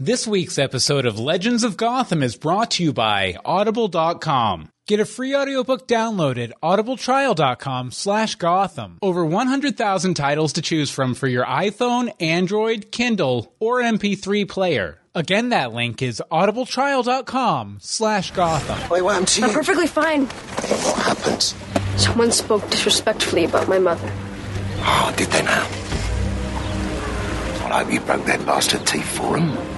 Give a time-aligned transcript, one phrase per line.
[0.00, 4.68] This week's episode of Legends of Gotham is brought to you by Audible.com.
[4.86, 8.98] Get a free audiobook download at audibletrial.com slash Gotham.
[9.02, 15.00] Over 100,000 titles to choose from for your iPhone, Android, Kindle, or MP3 player.
[15.16, 18.88] Again, that link is audibletrial.com slash Gotham.
[18.90, 20.26] Wait, what happened to I'm perfectly fine.
[20.26, 21.42] What happened?
[22.00, 24.12] Someone spoke disrespectfully about my mother.
[24.76, 25.68] Oh, did they now?
[27.64, 29.77] Well, I hope you broke their bastard teeth for them.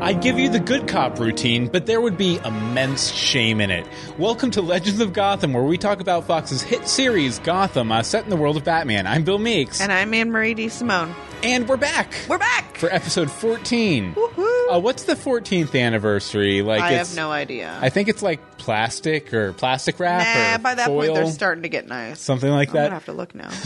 [0.00, 3.84] I'd give you the good cop routine, but there would be immense shame in it.
[4.16, 8.22] Welcome to Legends of Gotham, where we talk about Fox's hit series, Gotham, uh, set
[8.22, 9.08] in the world of Batman.
[9.08, 10.68] I'm Bill Meeks, And I'm Anne Marie D.
[10.68, 11.12] Simone.
[11.42, 12.76] And we're back We're back!
[12.78, 14.14] for episode 14.
[14.14, 14.74] Woohoo!
[14.74, 16.62] Uh, what's the 14th anniversary?
[16.62, 17.76] Like, I have no idea.
[17.80, 21.26] I think it's like plastic or plastic wrap nah, or by that foil, point they're
[21.32, 22.20] starting to get nice.
[22.20, 22.92] something like I'm that.
[22.92, 23.50] have to look now.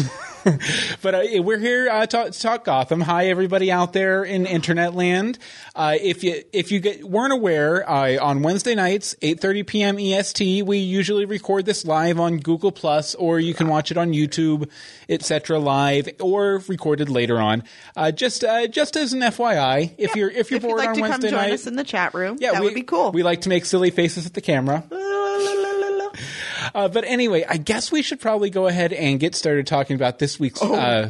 [1.03, 3.01] But uh, we're here uh, to, to talk Gotham.
[3.01, 5.39] Hi, everybody out there in internet land.
[5.75, 9.99] Uh, if you if you get, weren't aware, uh, on Wednesday nights, 8:30 p.m.
[9.99, 14.13] EST, we usually record this live on Google Plus, or you can watch it on
[14.13, 14.69] YouTube,
[15.09, 15.59] etc.
[15.59, 17.62] Live or recorded later on.
[17.97, 20.89] Uh, just uh, just as an FYI, if you're if you're if you'd bored like
[20.91, 22.75] on to come Wednesday join night, us in the chat room, yeah, that we, would
[22.75, 23.13] be cool.
[23.13, 24.85] We like to make silly faces at the camera.
[26.75, 30.19] Uh, but anyway, I guess we should probably go ahead and get started talking about
[30.19, 30.61] this week's.
[30.63, 30.75] Oh.
[30.75, 31.09] Uh,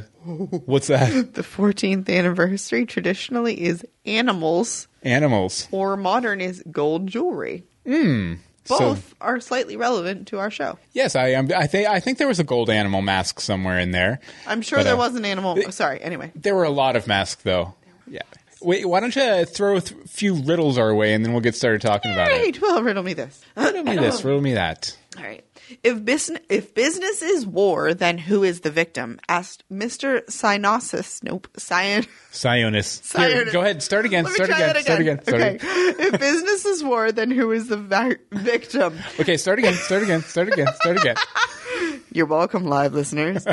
[0.64, 1.10] what's that?
[1.34, 5.68] the 14th anniversary traditionally is animals, Animals.
[5.70, 7.64] or modern is gold jewelry.
[7.86, 8.34] Hmm.
[8.68, 10.78] Both are slightly relevant to our show.
[10.92, 11.50] Yes, I am.
[11.54, 14.20] I think I think there was a gold animal mask somewhere in there.
[14.46, 15.58] I'm sure But, there uh, was an animal.
[15.66, 16.30] oh, sorry, anyway.
[16.34, 17.74] There were a lot of masks, though.
[18.06, 18.20] Yeah.
[18.60, 21.56] Wait, why don't you throw a th- few riddles our way, and then we'll get
[21.56, 22.40] started talking about it.
[22.40, 23.42] Right, well, riddle me this.
[23.56, 24.22] Riddle me this.
[24.24, 24.96] Riddle me that.
[25.18, 25.44] All right.
[25.82, 29.20] If business if business is war, then who is the victim?
[29.28, 30.24] Asked Mr.
[30.26, 31.22] Cynosis.
[31.22, 31.48] Nope.
[31.56, 32.04] Cyan.
[32.32, 33.16] Sionis.
[33.16, 33.52] Here, Sionis.
[33.52, 33.82] go ahead.
[33.82, 34.24] Start again.
[34.24, 34.74] Let me Start try again.
[34.74, 35.22] that Start again.
[35.22, 35.54] Start okay.
[35.56, 35.94] again.
[36.14, 38.98] if business is war, then who is the va- victim?
[39.20, 39.36] Okay.
[39.36, 39.74] Start again.
[39.74, 40.22] Start again.
[40.22, 40.68] Start again.
[40.74, 41.16] Start again.
[42.14, 43.46] You're welcome, live listeners.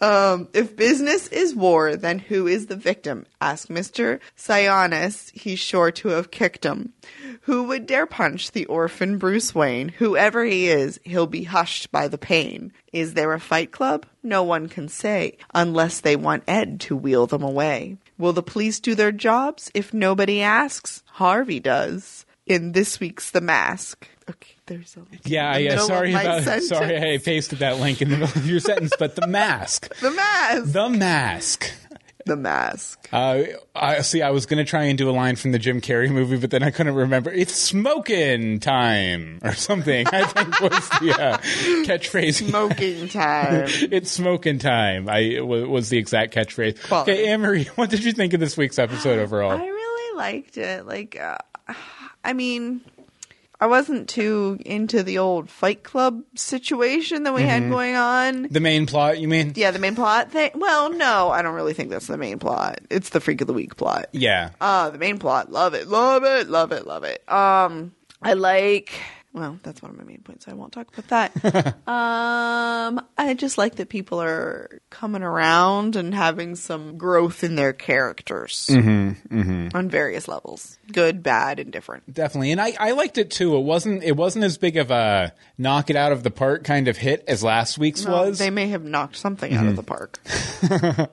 [0.00, 3.26] um, if business is war, then who is the victim?
[3.42, 4.20] Ask Mr.
[4.34, 5.30] Sionis.
[5.38, 6.94] He's sure to have kicked him.
[7.42, 9.90] Who would dare punch the orphan Bruce Wayne?
[9.90, 12.72] Whoever he is, he'll be hushed by the pain.
[12.90, 14.06] Is there a fight club?
[14.22, 17.98] No one can say, unless they want Ed to wheel them away.
[18.16, 21.02] Will the police do their jobs if nobody asks?
[21.12, 22.24] Harvey does.
[22.46, 24.08] In this week's The Mask.
[24.28, 25.56] Okay, there's a Yeah.
[25.56, 25.78] Yeah.
[25.78, 26.42] Sorry about.
[26.42, 26.68] sentence.
[26.68, 28.92] Sorry, I pasted that link in the middle of your sentence.
[28.98, 29.92] But the mask.
[30.00, 30.72] The Mask.
[30.72, 31.70] The mask.
[32.26, 33.08] The Mask.
[33.12, 33.42] Uh,
[33.76, 34.20] I see.
[34.22, 36.50] I was going to try and do a line from the Jim Carrey movie, but
[36.50, 37.30] then I couldn't remember.
[37.30, 40.08] It's smoking time or something.
[40.08, 41.38] I think was the uh,
[41.86, 42.48] catchphrase.
[42.48, 43.66] Smoking time.
[43.92, 45.08] it's smoking time.
[45.08, 46.82] I wa- was the exact catchphrase.
[46.88, 47.12] Quality.
[47.12, 49.52] Okay, Amory, what did you think of this week's episode overall?
[49.52, 50.84] I really liked it.
[50.84, 51.38] Like, uh,
[52.24, 52.80] I mean,
[53.60, 57.48] I wasn't too into the old Fight Club situation that we Mm-hmm.
[57.48, 58.48] had going on.
[58.50, 59.52] the main plot, you mean?
[59.56, 60.50] Yeah, the main plot thing.
[60.54, 62.80] Well, no, I don't really think that's the main plot.
[62.90, 64.08] It's the Freak of the Week plot.
[64.12, 64.50] Yeah.
[64.60, 65.50] Uh, the main plot.
[65.50, 65.88] Love it.
[65.88, 66.48] Love it.
[66.48, 66.86] Love it.
[66.86, 67.22] Love it.
[67.32, 68.92] Um, I like.
[69.36, 70.48] Well, that's one of my main points.
[70.48, 71.08] I won't talk about
[71.42, 71.66] that.
[71.86, 77.74] um, I just like that people are coming around and having some growth in their
[77.74, 82.10] characters on various levels, good, bad, and different.
[82.14, 83.56] Definitely, and I, I liked it too.
[83.56, 86.88] It wasn't it wasn't as big of a knock it out of the park kind
[86.88, 88.38] of hit as last week's Well, was.
[88.38, 90.18] they may have knocked something out of the park.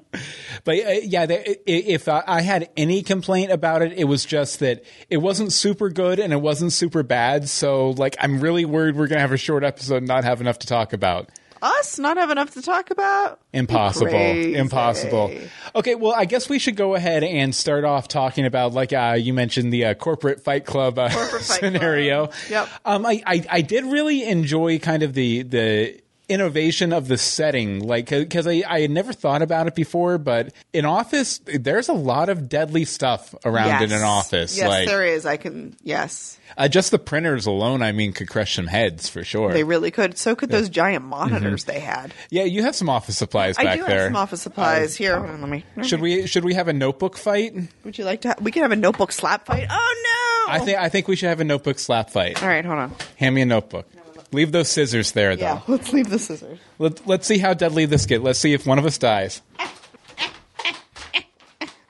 [0.66, 4.24] But uh, yeah, the, i- if I I had any complaint about it, it was
[4.24, 7.50] just that it wasn't super good and it wasn't super bad.
[7.50, 10.60] So like, I'm really worried we're gonna have a short episode and not have enough
[10.60, 11.30] to talk about.
[11.62, 13.40] Us not have enough to talk about.
[13.54, 14.10] Impossible.
[14.10, 14.56] Crazy.
[14.56, 15.32] Impossible.
[15.74, 19.16] Okay, well, I guess we should go ahead and start off talking about, like uh,
[19.18, 22.28] you mentioned, the uh, corporate fight club uh, Corporate Fight scenario.
[22.28, 22.40] Club.
[22.50, 22.70] Yep.
[22.84, 27.80] Um, I, I I did really enjoy kind of the the innovation of the setting,
[27.80, 31.94] like because I I had never thought about it before, but in office there's a
[31.94, 34.58] lot of deadly stuff around in an office.
[34.58, 35.26] Yes, like there is.
[35.26, 35.76] I can.
[35.84, 39.52] Yes, uh, just the printers alone, I mean, could crush some heads for sure.
[39.54, 40.18] they really could.
[40.18, 42.14] So could those giant monitors they had.
[42.30, 44.00] yeah, you have some office supplies I back do there.
[44.00, 45.18] have some office supplies here.
[45.18, 45.66] Hold on, let me.
[45.84, 47.54] Should we should we have a notebook fight?
[47.84, 48.30] Would you like to?
[48.30, 49.68] Ha- we can have a notebook slap fight.
[49.70, 50.54] Oh no!
[50.54, 52.42] I think I think we should have a notebook slap fight.
[52.42, 52.96] All right, hold on.
[53.18, 53.88] Hand me a notebook.
[54.34, 55.44] Leave those scissors there, though.
[55.46, 56.60] Yeah, let's leave the scissors.
[56.80, 58.24] Let, let's see how deadly this gets.
[58.24, 59.42] Let's see if one of us dies.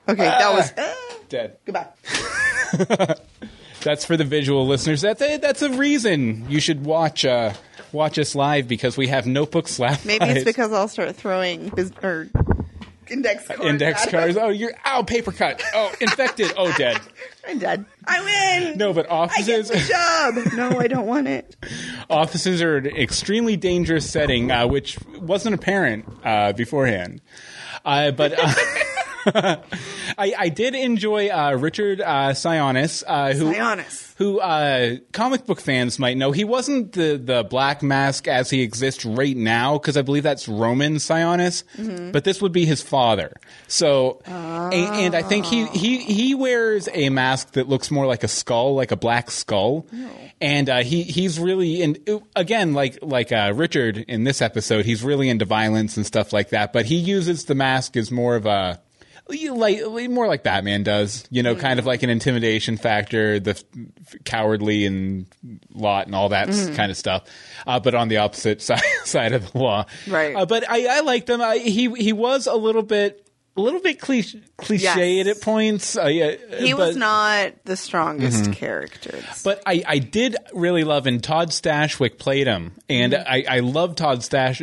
[0.06, 0.72] Okay, that was
[1.30, 1.56] Dead.
[1.64, 1.88] goodbye.
[3.82, 5.00] That's for the visual listeners.
[5.02, 7.52] That's a, that's a reason you should watch uh,
[7.92, 10.04] watch us live because we have notebook slap.
[10.06, 12.28] Maybe it's because I'll start throwing bus- or
[13.10, 13.62] index cards.
[13.64, 14.36] index cards.
[14.36, 15.62] Oh, you're ow paper cut.
[15.74, 16.52] Oh, infected.
[16.56, 17.00] Oh, dead.
[17.48, 17.84] I'm dead.
[18.06, 18.24] I
[18.60, 18.78] win.
[18.78, 20.52] No, but I get offices the job.
[20.54, 21.56] no, I don't want it.
[22.08, 27.20] offices are an extremely dangerous setting, uh, which wasn't apparent uh, beforehand.
[27.84, 28.52] Uh, but uh,
[29.26, 34.14] I, I did enjoy uh, Richard uh, Sionis, uh, who Sionis.
[34.16, 36.32] who uh, comic book fans might know.
[36.32, 40.48] He wasn't the the Black Mask as he exists right now, because I believe that's
[40.48, 41.64] Roman Sionis,
[42.12, 43.32] but this would be his father.
[43.68, 48.24] So, and, and I think he he he wears a mask that looks more like
[48.24, 49.86] a skull, like a black skull,
[50.40, 51.98] and uh, he he's really in
[52.36, 54.84] again like like uh, Richard in this episode.
[54.84, 58.36] He's really into violence and stuff like that, but he uses the mask as more
[58.36, 58.80] of a
[59.28, 64.14] like more like Batman does, you know, kind of like an intimidation factor, the f-
[64.24, 65.26] cowardly and
[65.72, 67.24] lot and all that s- kind of stuff,
[67.66, 70.36] uh, but on the opposite side side of the law, Right.
[70.36, 71.40] Uh, but I, I liked him.
[71.40, 73.23] I, he he was a little bit
[73.56, 75.26] a little bit cliche cliched Yes.
[75.36, 75.96] at points.
[75.96, 79.18] Uh, yeah, He was not the strongest character.
[79.44, 83.94] but I, I did really love, and Todd Stashwick played him, and I, I love
[83.96, 84.60] Todd Stash,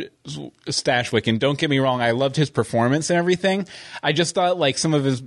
[0.66, 3.66] Stashwick, and don't get me wrong, I loved his performance and everything.
[4.02, 5.22] I just thought like some of his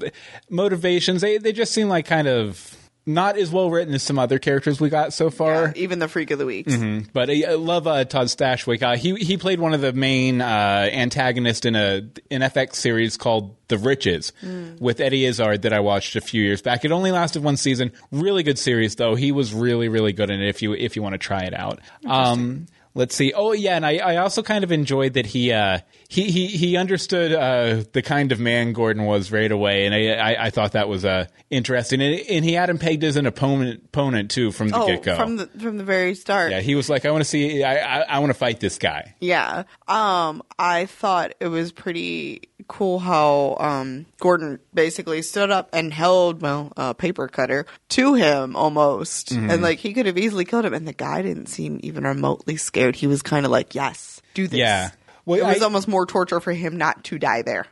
[0.50, 4.40] motivations, they they just seem like kind of not as well written as some other
[4.40, 5.72] characters we got so far.
[5.75, 6.68] even the freak of the week.
[7.13, 8.81] But I, I love uh, Todd Stashwick.
[8.81, 11.98] Uh, he he played one of the main uh, antagonists in a
[12.31, 14.34] an FX series called The Riches
[14.80, 16.84] with Eddie Izzard that I watched a few years back.
[16.86, 17.92] It only lasted one season.
[18.12, 19.16] Really good series though.
[19.16, 20.50] He was really really good in it.
[20.50, 21.80] If you if you want to try it out.
[22.08, 22.66] Um,
[22.98, 23.34] Let's see.
[23.36, 26.78] Oh yeah, and I, I also kind of enjoyed that he uh, he he he
[26.78, 30.72] understood uh, the kind of man Gordon was right away, and I I, I thought
[30.72, 32.02] that was uh, interesting.
[32.02, 35.04] And, and he had him pegged as an opponent opponent too from the Oh, get
[35.04, 35.18] go.
[35.18, 36.52] from the from the very start.
[36.52, 38.78] Yeah, he was like, I want to see, I, I, I want to fight this
[38.78, 39.14] guy.
[39.20, 39.64] Yeah.
[39.90, 46.42] Um, I thought it was pretty cool how um, Gordon basically stood up and held,
[46.42, 49.30] well, a paper cutter to him almost.
[49.30, 49.50] Mm-hmm.
[49.52, 50.74] And like he could have easily killed him.
[50.74, 52.96] And the guy didn't seem even remotely scared.
[52.96, 54.60] He was kind of like, yes, do this.
[54.60, 54.92] Yeah.
[55.26, 55.64] Well, it was I- Mm-hmm.
[55.64, 57.66] almost more torture for him not to die there.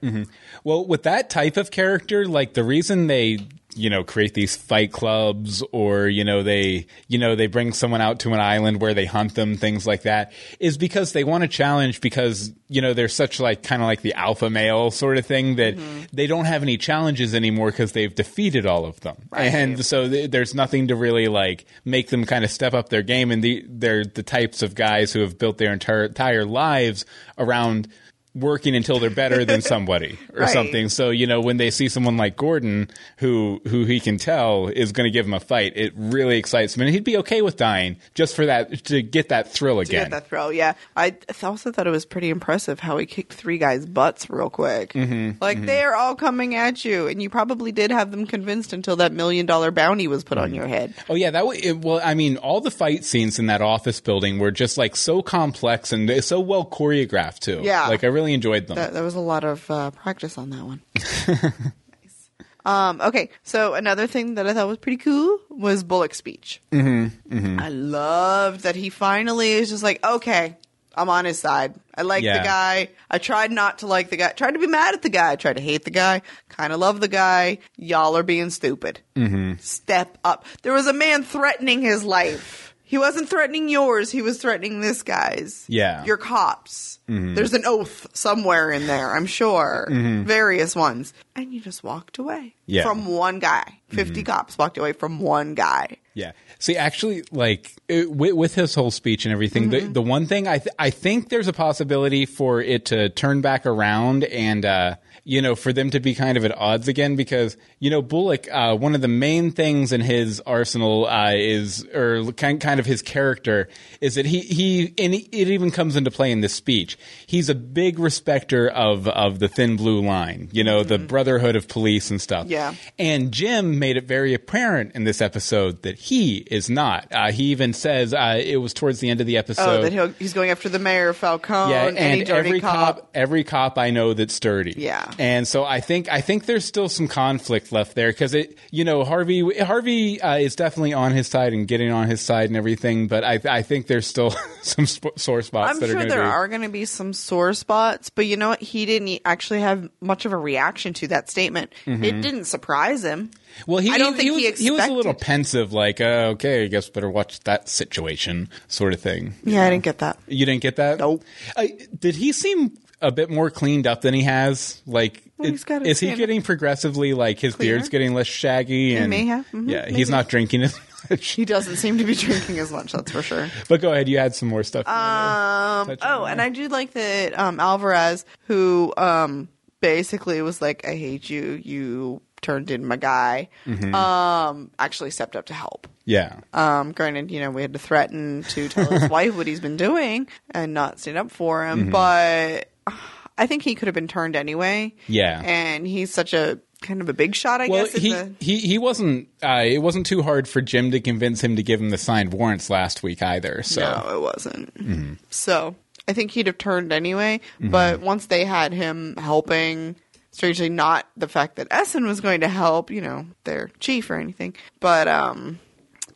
[0.64, 3.40] Well, with that type of character, like the reason they,
[3.76, 8.02] you know, create these fight clubs or, you know, they, you know, they bring someone
[8.02, 11.44] out to an island where they hunt them, things like that, is because they want
[11.44, 15.18] to challenge because, you know, they're such like kind of like the alpha male sort
[15.18, 16.04] of thing that mm-hmm.
[16.14, 19.18] they don't have any challenges anymore because they've defeated all of them.
[19.32, 23.04] And so th- there's nothing to really like make them kind of step up their
[23.04, 23.32] game.
[23.32, 27.06] And the, they're the types of guys who have built their entire, entire lives
[27.38, 27.88] around
[28.36, 30.50] working until they're better than somebody or Right.
[30.50, 30.90] something.
[30.90, 34.92] So you know when they see someone like Gordon, who who he can tell is
[34.92, 37.58] going to give him a fight, it really excites him, and he'd be okay with
[37.58, 40.06] dying just for that to get that thrill To again.
[40.06, 40.74] get that throw, yeah.
[40.96, 44.94] I also thought it was pretty impressive how he kicked three guys' butts real quick.
[44.94, 48.96] Mm-hmm, like they're all coming at you, and you probably did have them convinced until
[48.98, 50.44] that million dollar bounty was put Mm-hmm.
[50.46, 50.94] on your head.
[51.10, 54.02] Oh yeah, that w- it, well, I mean, all the fight scenes in that office
[54.02, 57.62] building were just like so complex and so well choreographed too.
[57.64, 57.88] Yeah.
[57.88, 58.76] like I really enjoyed them.
[58.76, 60.82] That, there was a lot of uh, practice on that one.
[61.28, 62.30] nice.
[62.66, 66.62] Um, okay, so another thing that I thought was pretty cool was Bullock's speech.
[66.72, 70.56] Mm-hmm, I loved that he finally is just like, okay,
[70.96, 71.74] I'm on his side.
[71.98, 72.38] I like Yeah.
[72.38, 72.90] the guy.
[73.10, 74.30] I tried not to like the guy.
[74.30, 75.36] Tried to be mad at the guy.
[75.36, 76.22] Tried to hate the guy.
[76.50, 77.58] Kind of love the guy.
[77.78, 79.00] Y'all are being stupid.
[79.16, 79.54] Mm-hmm.
[79.60, 80.46] Step up.
[80.62, 82.73] There was a man threatening his life.
[82.94, 84.12] He wasn't threatening yours.
[84.12, 85.66] He was threatening this guy's.
[85.68, 86.06] Yeah.
[86.06, 87.00] Your cops.
[87.10, 87.34] Mm-hmm.
[87.34, 89.88] There's an oath somewhere in there, I'm sure.
[89.90, 90.26] Mm-hmm.
[90.26, 91.12] Various ones.
[91.36, 92.54] And you just walked away.
[92.68, 92.84] Yeah.
[92.84, 93.80] From one guy.
[93.88, 94.32] 50 mm-hmm.
[94.32, 95.98] cops walked away from one guy.
[96.14, 96.34] Yeah.
[96.60, 100.48] See, actually, like it, with, with his whole speech and everything, the, the one thing
[100.48, 104.96] I th- I think there's a possibility for it to turn back around and uh,
[105.24, 108.48] you know for them to be kind of at odds again because you know Bullock,
[108.52, 112.86] uh, one of the main things in his arsenal uh, is or kind kind of
[112.86, 113.68] his character
[114.00, 116.98] is that he he and it even comes into play in this speech.
[117.26, 121.68] He's a big respecter of of the thin blue line, you know, the brotherhood of
[121.68, 122.48] police and stuff.
[122.48, 122.76] Yeah.
[123.00, 127.08] And Jim made it very apparent in this episode that he is not.
[127.12, 129.86] Uh, he even says uh, it was towards the end of the episode.
[129.86, 131.72] Oh, that he's going after the mayor of Falcone.
[131.72, 132.96] yeah, and dirty every cop.
[132.98, 134.74] cop, every cop I know that's sturdy.
[134.76, 135.10] Yeah.
[135.18, 138.84] and so I think I think there's still some conflict left there because it, you
[138.84, 142.58] know, Harvey Harvey uh, is definitely on his side and getting on his side and
[142.58, 144.32] everything, but I I think there's still
[144.62, 146.28] some sp- sore spots I'm that are sure going there be.
[146.28, 148.60] are going to be some sore spots, but you know what?
[148.62, 151.72] He didn't actually have much of a reaction to that statement.
[151.86, 153.32] It didn't surprise him.
[153.68, 156.32] Well, he, I don't think was, he he was a little pensive, like like, uh,
[156.34, 159.34] okay, I guess better watch that situation, sort of thing.
[159.44, 160.18] Yeah, I didn't get that.
[160.28, 161.00] You didn't get that?
[161.00, 161.24] Nope.
[161.56, 164.82] I, did he seem a bit more cleaned up than he has?
[164.86, 167.74] Like, Well, he's got is he getting progressively like his Cleaner?
[167.74, 168.96] beard's getting less shaggy?
[168.96, 169.46] And may have.
[169.52, 169.96] Mhm, yeah, maybe.
[169.96, 170.80] he's not drinking as
[171.10, 171.26] much.
[171.32, 173.50] He doesn't seem to be drinking as much, that's for sure.
[173.68, 174.88] But go ahead, you had some more stuff.
[174.88, 179.50] Um, oh, and I do like that um, Alvarez, who um,
[179.82, 181.62] basically was like, "I hate you.
[181.62, 183.96] You turned in my guy." Mm-hmm.
[183.96, 185.88] Um, actually stepped up to help.
[186.06, 189.60] yeah, Um, granted, you know, we had to threaten to tell his wife what he's
[189.62, 191.80] been doing and not stand up for Mm-hmm.
[191.82, 192.92] him, but uh,
[193.38, 194.94] I think he could have been turned anyway.
[195.08, 195.42] Yeah.
[195.44, 197.94] and he's such a kind of a big shot, I well, guess.
[197.96, 199.30] he, the, he he wasn't.
[199.42, 202.34] Uh, it wasn't too hard for Jim to convince him to give him the signed
[202.34, 203.64] warrants last week either.
[203.64, 204.74] So No, it wasn't.
[204.76, 205.14] Mm-hmm.
[205.30, 205.76] So
[206.10, 207.40] I think he'd have turned anyway.
[207.62, 209.96] But once they had him helping,
[210.34, 214.16] strangely not the fact that Essen was going to help, you know, their chief or
[214.16, 214.56] anything.
[214.82, 215.60] But um,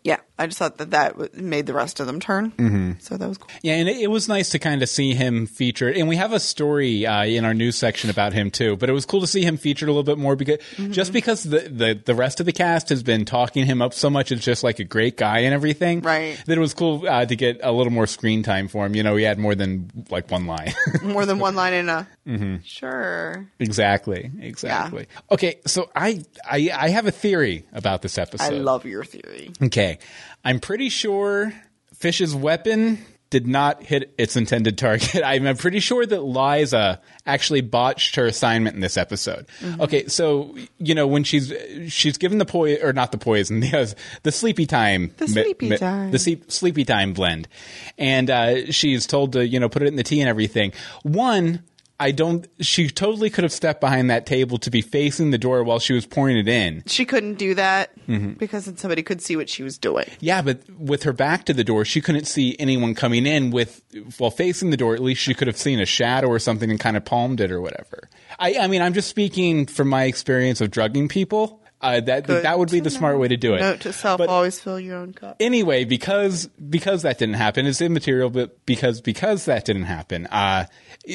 [0.03, 2.51] yeah, I just thought that that made the rest of them turn.
[2.51, 2.91] Mm-hmm.
[2.99, 3.49] So that was cool.
[3.63, 5.97] Yeah, and it, it was nice to kind of see him featured.
[5.97, 8.77] And we have a story uh, in our news section about him too.
[8.77, 10.91] But it was cool to see him featured a little bit more because Mm-hmm.
[10.91, 14.09] just because the, the the rest of the cast has been talking him up so
[14.09, 16.01] much, it's just like a great guy and everything.
[16.01, 16.41] Right.
[16.45, 18.95] That it was cool uh, to get a little more screen time for him.
[18.95, 20.73] You know, he had more than like one line.
[21.03, 22.57] More than one line in a Mm-hmm.
[22.63, 23.47] sure.
[23.59, 24.29] exactly.
[24.41, 25.07] Exactly.
[25.31, 28.43] Okay, so I, I I have a theory about this episode.
[28.53, 29.51] I love your theory.
[29.63, 29.99] Okay.
[30.47, 31.53] I'm pretty sure
[31.93, 32.99] Fish's weapon
[33.29, 35.21] did not hit its intended target.
[35.25, 39.47] I'm pretty sure that Liza actually botched her assignment in this episode.
[39.81, 41.51] Okay, so you know when she's
[41.89, 45.77] she's given the poison or not the poison, the the sleepy time, The sleepy mi-
[45.77, 46.11] time.
[46.11, 47.49] the sleep, sleepy time blend,
[47.97, 50.71] and uh, she's told to you know put it in the tea and everything.
[51.03, 51.63] One.
[51.99, 52.47] I don't.
[52.59, 55.93] She totally could have stepped behind that table to be facing the door while she
[55.93, 56.83] was pouring it in.
[56.85, 58.33] She couldn't do that Mm-hmm.
[58.33, 60.07] because then somebody could see what she was doing.
[60.21, 63.51] Yeah, but with her back to the door, she couldn't see anyone coming in.
[63.51, 63.81] With
[64.17, 66.79] while facing the door, at least she could have seen a shadow or something and
[66.79, 68.07] kind of palmed it or whatever.
[68.39, 71.61] I, I mean, I'm just speaking from my experience of drugging people.
[71.79, 73.59] Uh, that Good that would be the smart way to do it.
[73.59, 75.35] Note to self: But always fill your own cup.
[75.39, 78.31] anyway, because because that didn't happen, it's immaterial.
[78.31, 80.65] But because because that didn't happen, uh,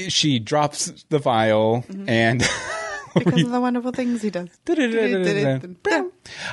[0.08, 2.08] she drops the vial Mm-hmm.
[2.08, 2.48] and.
[3.14, 4.48] because of the wonderful things he does.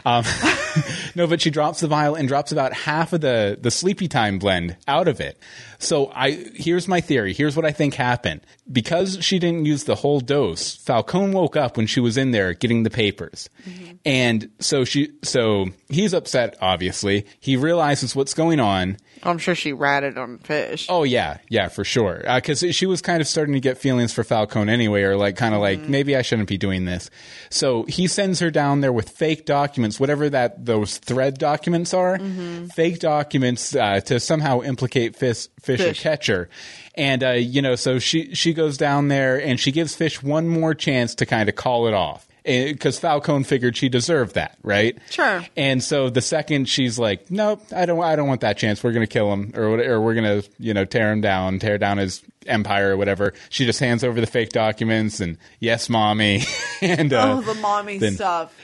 [0.06, 0.24] Um,
[1.16, 4.40] no, but she drops the vial and drops about half of the the sleepy time
[4.40, 5.38] blend out of it.
[5.80, 7.34] So I here's my theory.
[7.34, 8.42] Here's what I think happened.
[8.72, 12.54] Because she didn't use the whole dose, Falcone woke up when she was in there
[12.54, 13.50] getting the papers.
[13.68, 13.92] Mm-hmm.
[14.06, 17.26] And so she so he's upset obviously.
[17.40, 18.98] He realizes what's going on.
[19.24, 20.86] I'm sure she ratted on fish.
[20.90, 22.24] Oh yeah, yeah, for sure.
[22.26, 25.36] Uh, because she was kind of starting to get feelings for Falcone anyway, or like
[25.36, 25.92] kind of like mm-hmm.
[25.92, 27.10] maybe I shouldn't be doing this.
[27.50, 32.18] So he sends her down there with fake documents, whatever that those thread documents are,
[32.18, 32.68] mm-hmm.
[32.68, 36.02] fake documents uh, to somehow implicate Fish, Fish, Fish.
[36.04, 36.50] Catcher.
[36.96, 40.48] And uh, you know, so she she goes down there and she gives Fish one
[40.48, 42.26] more chance to kind of call it off.
[42.46, 44.98] Because Falcone figured she deserved that, right?
[45.12, 45.46] Sure.
[45.56, 48.84] And so the second she's like, "Nope, I don't, I don't want that chance.
[48.84, 52.00] We're gonna kill him, or or we're gonna, you know, tear him down, tear down
[52.00, 56.42] his empire or whatever." She just hands over the fake documents and yes, mommy,
[56.82, 58.56] and uh, oh, the mommy then- stuff.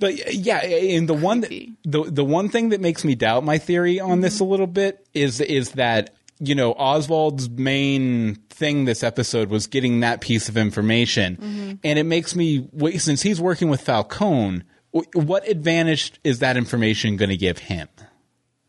[0.00, 1.50] but yeah, and the one that,
[1.84, 5.06] the the one thing that makes me doubt my theory on this a little bit
[5.14, 6.10] is is that
[6.40, 11.72] you know Oswald's main thing this episode was getting that piece of information, mm-hmm.
[11.84, 17.16] and it makes me wait since he's working with Falcone, what advantage is that information
[17.16, 17.88] going to give him?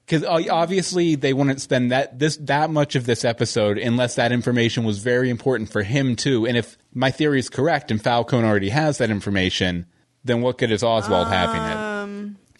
[0.06, 4.32] Because uh, obviously they wouldn't spend that this that much of this episode unless that
[4.32, 6.46] information was very important for him too.
[6.46, 9.86] And if my theory is correct and Falcone already has that information,
[10.24, 11.78] then what good is Oswald having it?
[11.78, 11.91] Ah.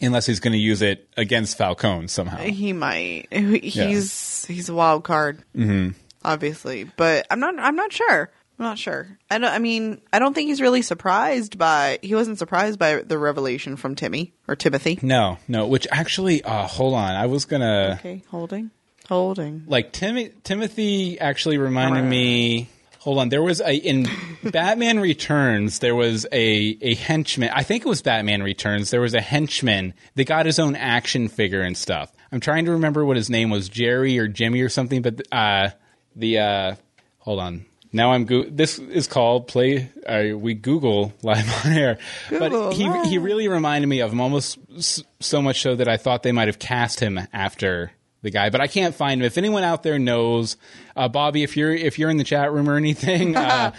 [0.02, 2.38] Unless he's going to use it against Falcone somehow.
[2.38, 3.28] He might.
[3.32, 5.44] He's he's a wild card.
[5.56, 5.90] Mm-hmm.
[6.24, 7.58] Obviously, but I'm not.
[7.60, 8.32] I'm not sure.
[8.60, 9.18] I'm not sure.
[9.30, 9.52] I don't.
[9.52, 11.98] I mean, I don't think he's really surprised by.
[12.02, 15.00] He wasn't surprised by the revelation from Timmy or Timothy.
[15.02, 15.66] No, no.
[15.68, 17.12] Which actually, uh, hold on.
[17.12, 18.70] I was gonna Okay, holding,
[19.10, 19.64] holding.
[19.68, 22.70] like Tim- Timothy actually reminded me.
[23.02, 24.08] Hold on, there was a in
[24.44, 25.80] Batman Returns.
[25.80, 27.50] There was a a henchman.
[27.52, 28.92] I think it was Batman Returns.
[28.92, 32.12] There was a henchman that got his own action figure and stuff.
[32.32, 35.02] I'm trying to remember what his name was, Jerry or Jimmy or something.
[35.02, 35.72] But uh,
[36.16, 36.76] the uh,
[37.18, 37.66] hold on.
[37.92, 39.90] Now I'm go- this is called play.
[40.08, 41.98] Uh, we Google live on air,
[42.30, 43.06] Google but he live.
[43.08, 44.60] he really reminded me of him almost
[45.20, 48.62] so much so that I thought they might have cast him after the guy, but
[48.62, 49.26] I can't find him.
[49.26, 50.58] If anyone out there knows,
[50.96, 53.72] uh, Bobby, if you're if you're in the chat room or anything, uh,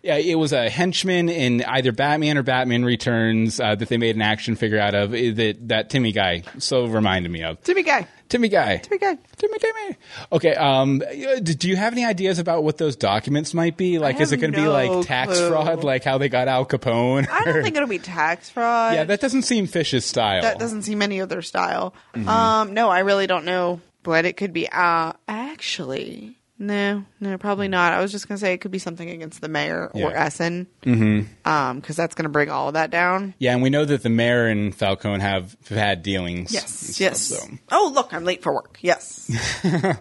[0.00, 4.14] Yeah, it was a henchman in either Batman or Batman Returns uh, that they made
[4.14, 5.12] an action figure out of.
[5.12, 8.06] uh, That that Timmy guy so reminded me of Timmy guy.
[8.28, 8.76] Timmy guy.
[8.76, 9.16] Timmy guy.
[9.38, 9.96] Timmy, Timmy.
[10.32, 10.54] Okay.
[10.54, 10.98] Um,
[11.42, 13.98] do you have any ideas about what those documents might be?
[13.98, 15.48] Like, is it going to be like tax clue.
[15.48, 17.26] fraud, like how they got Al Capone?
[17.28, 18.94] I don't think it'll be tax fraud.
[18.94, 20.42] yeah, that doesn't seem Fish's style.
[20.42, 21.94] that doesn't seem any of their style.
[22.14, 22.28] Mm-hmm.
[22.28, 24.68] Um, no, I really don't know what it could be.
[24.68, 27.92] Uh, actually, no, no, probably not.
[27.92, 30.24] I was just gonna say it could be something against the mayor or Yeah.
[30.24, 31.48] Essen, mm-hmm.
[31.50, 33.34] um, because that's gonna bring all of that down.
[33.38, 36.50] Yeah, and we know that the mayor and Falcone have, have had dealings.
[36.50, 37.22] and Yes, stuff, yes.
[37.22, 37.38] so.
[37.70, 38.78] Oh, look, I'm late for work.
[38.80, 39.30] Yes,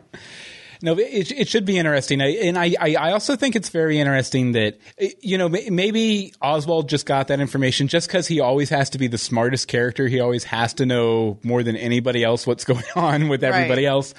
[0.81, 4.51] No, it, it should be interesting, and I, I I also think it's very interesting
[4.53, 4.77] that
[5.21, 9.07] you know maybe Oswald just got that information just because he always has to be
[9.07, 10.07] the smartest character.
[10.07, 13.89] He always has to know more than anybody else what's going on with everybody Right.
[13.89, 14.13] else.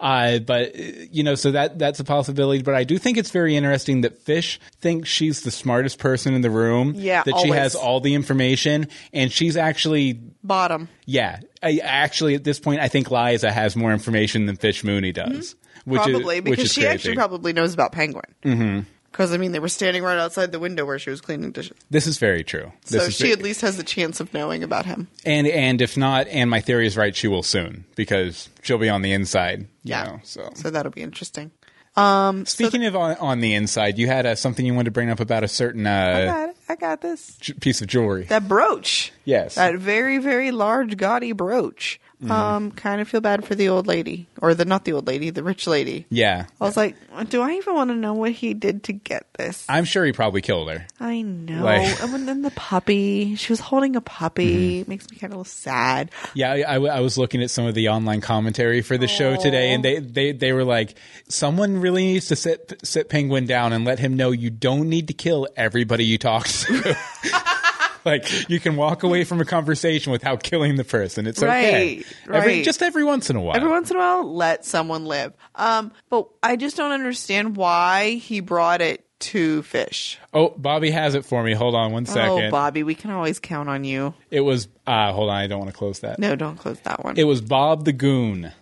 [0.00, 2.62] Uh, but you know, so that that's a possibility.
[2.62, 6.40] But I do think it's very interesting that Fish thinks she's the smartest person in
[6.40, 6.94] the room.
[6.96, 10.12] Yeah, that she has all the information, and she's actually
[10.44, 10.88] bottom.
[11.04, 11.40] yeah.
[11.60, 15.56] I, actually, at this point, I think Liza has more information than Fish Mooney does.
[15.88, 16.02] Which.
[16.02, 16.94] Probably is, because she crazy.
[16.94, 18.24] actually probably knows about Penguin.
[18.44, 18.80] Mm-hmm.
[19.10, 21.76] Because I mean, they were standing right outside the window where she was cleaning dishes,
[21.90, 22.70] This is very true.
[22.86, 25.08] This so she ve- at least has a chance of knowing about him.
[25.24, 28.90] and and if not, and my theory is right, she will soon because she'll be
[28.90, 29.60] on the inside.
[29.60, 30.50] you Yeah, know, so.
[30.54, 31.50] so that'll be interesting.
[31.96, 35.10] Um, Speaking of on, on the inside, you had uh, something you wanted to bring
[35.10, 36.52] up about a certain uh.
[36.68, 37.36] I got this.
[37.40, 38.24] j- piece of jewelry.
[38.24, 39.12] That brooch.
[39.24, 39.54] Yes.
[39.56, 42.00] That very, very large, gaudy brooch.
[42.22, 42.32] Mm-hmm.
[42.32, 45.30] Um, kind of feel bad for the old lady, or the not the old lady,
[45.30, 46.04] the rich lady.
[46.10, 46.96] yeah, I was like,
[47.28, 49.64] do I even want to know what he did to get this?
[49.68, 50.84] I'm sure he probably killed her.
[50.98, 51.62] I know.
[51.62, 54.80] Like- and then the puppy, she was holding a puppy.
[54.80, 54.90] Mm-hmm.
[54.90, 56.10] Makes me kind of little sad.
[56.34, 59.36] Yeah, I, I, I was looking at some of the online commentary for the show
[59.36, 60.96] today, and they, they, they were like,
[61.28, 65.06] someone really needs to sit sit Penguin down and let him know you don't need
[65.06, 66.48] to kill everybody you talk
[68.04, 71.26] like you can walk away from a conversation without killing the person.
[71.26, 72.04] It's okay.
[72.26, 73.56] Right, Every, just every once in a while.
[73.56, 75.32] Every once in a while, let someone live.
[75.54, 80.16] Um, but I just don't understand why he brought it to Fish.
[80.32, 81.52] oh, Bobby has it for me.
[81.52, 82.44] Hold on one second.
[82.44, 84.14] Oh, Bobby, we can always count on you.
[84.30, 84.68] It was.
[84.86, 86.20] Uh, hold on, I don't want to close that.
[86.20, 87.16] No, don't close that one.
[87.18, 88.52] It was Bob the Goon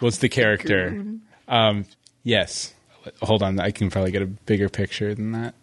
[0.00, 1.04] was the character.
[1.48, 1.84] Um,
[2.22, 2.72] yes.
[3.22, 5.54] Hold on, I can probably get a bigger picture than that.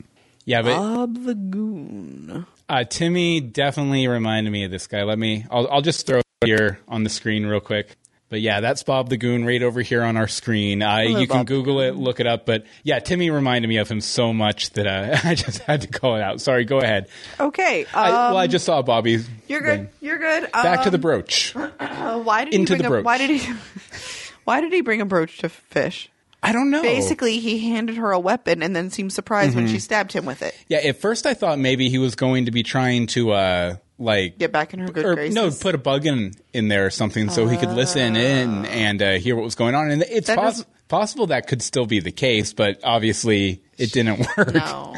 [0.48, 2.46] Yeah, but Bob the Goon.
[2.70, 5.04] uh, Timmy definitely reminded me of this guy.
[5.04, 5.46] Let me.
[5.52, 7.98] I'll, I'll just throw it here on the screen real quick.
[8.30, 10.82] But yeah, that's Bob the Goon right over here on our screen.
[10.82, 12.46] Uh, you can Bob Google it, look it up.
[12.46, 15.88] But yeah, Timmy reminded me of him so much that uh, I just had to
[15.88, 16.40] call it out.
[16.42, 17.08] Sorry, go ahead.
[17.40, 17.84] Okay.
[17.84, 19.20] Um, I, well, I just saw Bobby.
[19.48, 19.90] you're good.
[20.02, 20.52] You're good.
[20.52, 21.54] Back to Um, the brooch.
[21.56, 23.04] uh, why did into he the bring a.
[23.04, 23.54] Why did he?
[24.46, 26.10] why did he bring a brooch to Fish?
[26.44, 26.82] I don't know.
[26.82, 29.74] Basically, he handed her a weapon and then seemed surprised when Mm-hmm.
[29.74, 30.56] she stabbed him with it.
[30.68, 34.38] Yeah, at first I thought maybe he was going to be trying to uh like
[34.38, 35.34] Get back in her good or graces.
[35.36, 39.02] no, put a bug in in there or something so he could listen in and
[39.02, 39.90] uh, hear what was going on.
[39.90, 44.54] And it's poss- possible that could still be the case, but obviously it didn't work.
[44.54, 44.96] No.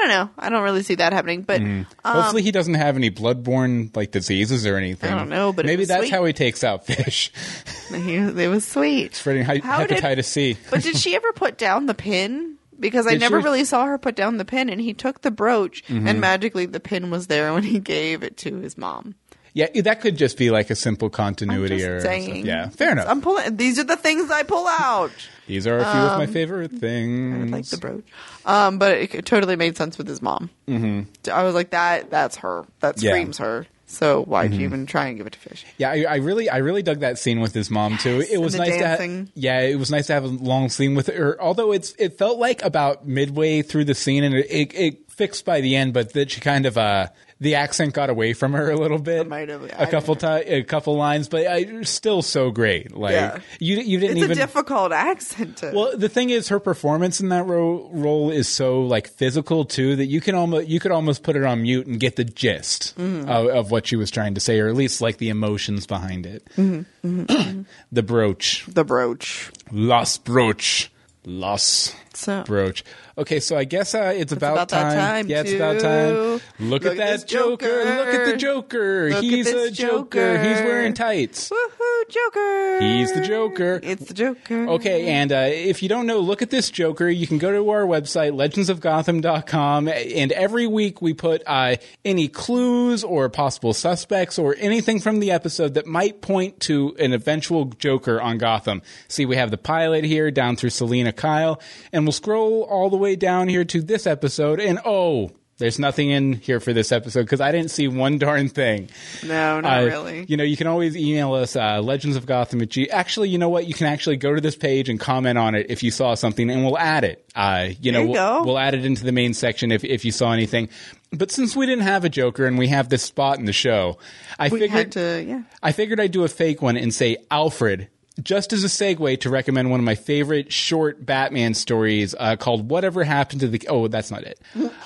[0.00, 0.30] I don't know.
[0.38, 1.42] I don't really see that happening.
[1.42, 5.12] But um, Hopefully he doesn't have any bloodborne like diseases or anything.
[5.12, 6.10] I don't know, but maybe that's sweet.
[6.12, 7.30] how he takes out fish,
[7.90, 9.14] he, it was sweet.
[9.14, 10.56] spreading hy- How did- hepatitis C.
[10.70, 12.56] But did she ever put down the pin?
[12.78, 13.44] Because I Did never she?
[13.44, 16.08] really saw her put down the pin, and he took the brooch, Mm-hmm.
[16.08, 19.16] and magically the pin was there when he gave it to his mom.
[19.52, 22.00] Yeah, that could just be like a simple I'm continuity error.
[22.00, 22.46] saying.
[22.46, 23.08] Yeah, fair enough.
[23.08, 23.56] I'm pulling.
[23.56, 25.10] These are the things I pull out.
[25.46, 27.52] These are a few of my favorite things.
[27.52, 28.04] I like the brooch,
[28.46, 30.50] um, but it, it totally made sense with his mom.
[30.68, 31.30] Mm-hmm.
[31.32, 32.10] I was like, that.
[32.10, 32.64] That's her.
[32.80, 33.10] That Yeah.
[33.10, 33.66] screams her.
[33.86, 34.60] So why'd Mm-hmm.
[34.60, 35.66] you even try and give it to Fish?
[35.76, 38.22] Yeah, I, I really, I really dug that scene with his mom too.
[38.30, 39.16] It was nice to dancing.
[39.18, 41.36] have, yeah, it was nice to have a long scene with her.
[41.42, 45.44] Although it's, it felt like about midway through the scene, and it, it, it fixed
[45.44, 47.08] by the end, but that she kind of, uh,
[47.40, 50.44] the accent got away from her a little bit, might have- a I- couple times,
[50.46, 52.94] a couple lines, but I, still so great.
[52.94, 53.38] Like Yeah.
[53.58, 54.32] you, you didn't It's even.
[54.32, 55.72] a difficult accent to.
[55.74, 59.96] well, the thing is, her performance in that ro- role is so like physical too
[59.96, 62.94] that you can almost you could almost put it on mute and get the gist
[62.98, 63.28] Mm-hmm.
[63.30, 66.26] of, of what she was trying to say, or at least like the emotions behind
[66.26, 66.46] it.
[66.58, 67.62] Mm-hmm.
[67.92, 69.50] the brooch, the brooch.
[69.72, 70.90] Los brooch,
[71.24, 72.84] Los So brooch.
[73.18, 76.14] Okay, so I guess uh, it's, about, about that time Yeah, it's about time.
[76.14, 77.84] Look, look at at that this Joker.
[77.84, 78.50] Look at the Joker.
[78.60, 79.10] Joker.
[79.10, 80.42] Look He's a Joker.
[80.42, 81.50] He's wearing tights.
[81.50, 82.08] Woohoo!
[82.08, 82.80] Joker.
[82.80, 83.80] He's the Joker.
[83.82, 84.68] It's the Joker.
[84.70, 87.08] Okay, and uh, if you don't know, look at this Joker.
[87.08, 93.04] You can go to our website, legendsofgotham.com, and every week we put uh, any clues
[93.04, 98.20] or possible suspects or anything from the episode that might point to an eventual Joker
[98.20, 98.82] on Gotham.
[99.08, 101.60] See, we have the pilot here down through Selina Kyle,
[101.92, 106.08] and we'll scroll all the way down here to this episode, and oh, there's nothing
[106.08, 108.88] in here for this episode because I didn't see one darn thing.
[109.22, 110.24] No, not Uh, really.
[110.26, 112.88] You know, you can always email us, uh, Legends of Gotham at G.
[112.88, 113.66] Actually, you know what?
[113.66, 116.50] You can actually go to this page and comment on it if you saw something,
[116.50, 117.28] and we'll add it.
[117.34, 120.12] Uh, you know, you we'll, we'll add it into the main section if, if you
[120.12, 120.70] saw anything.
[121.12, 123.98] But since we didn't have a Joker and we have this spot in the show,
[124.38, 125.42] I we figured to, yeah.
[125.62, 127.88] I figured I'd do a fake one and say Alfred,
[128.22, 132.68] just as a segue to recommend one of my favorite short Batman stories uh, called
[132.68, 134.40] "Whatever Happened to the." Oh, that's not it.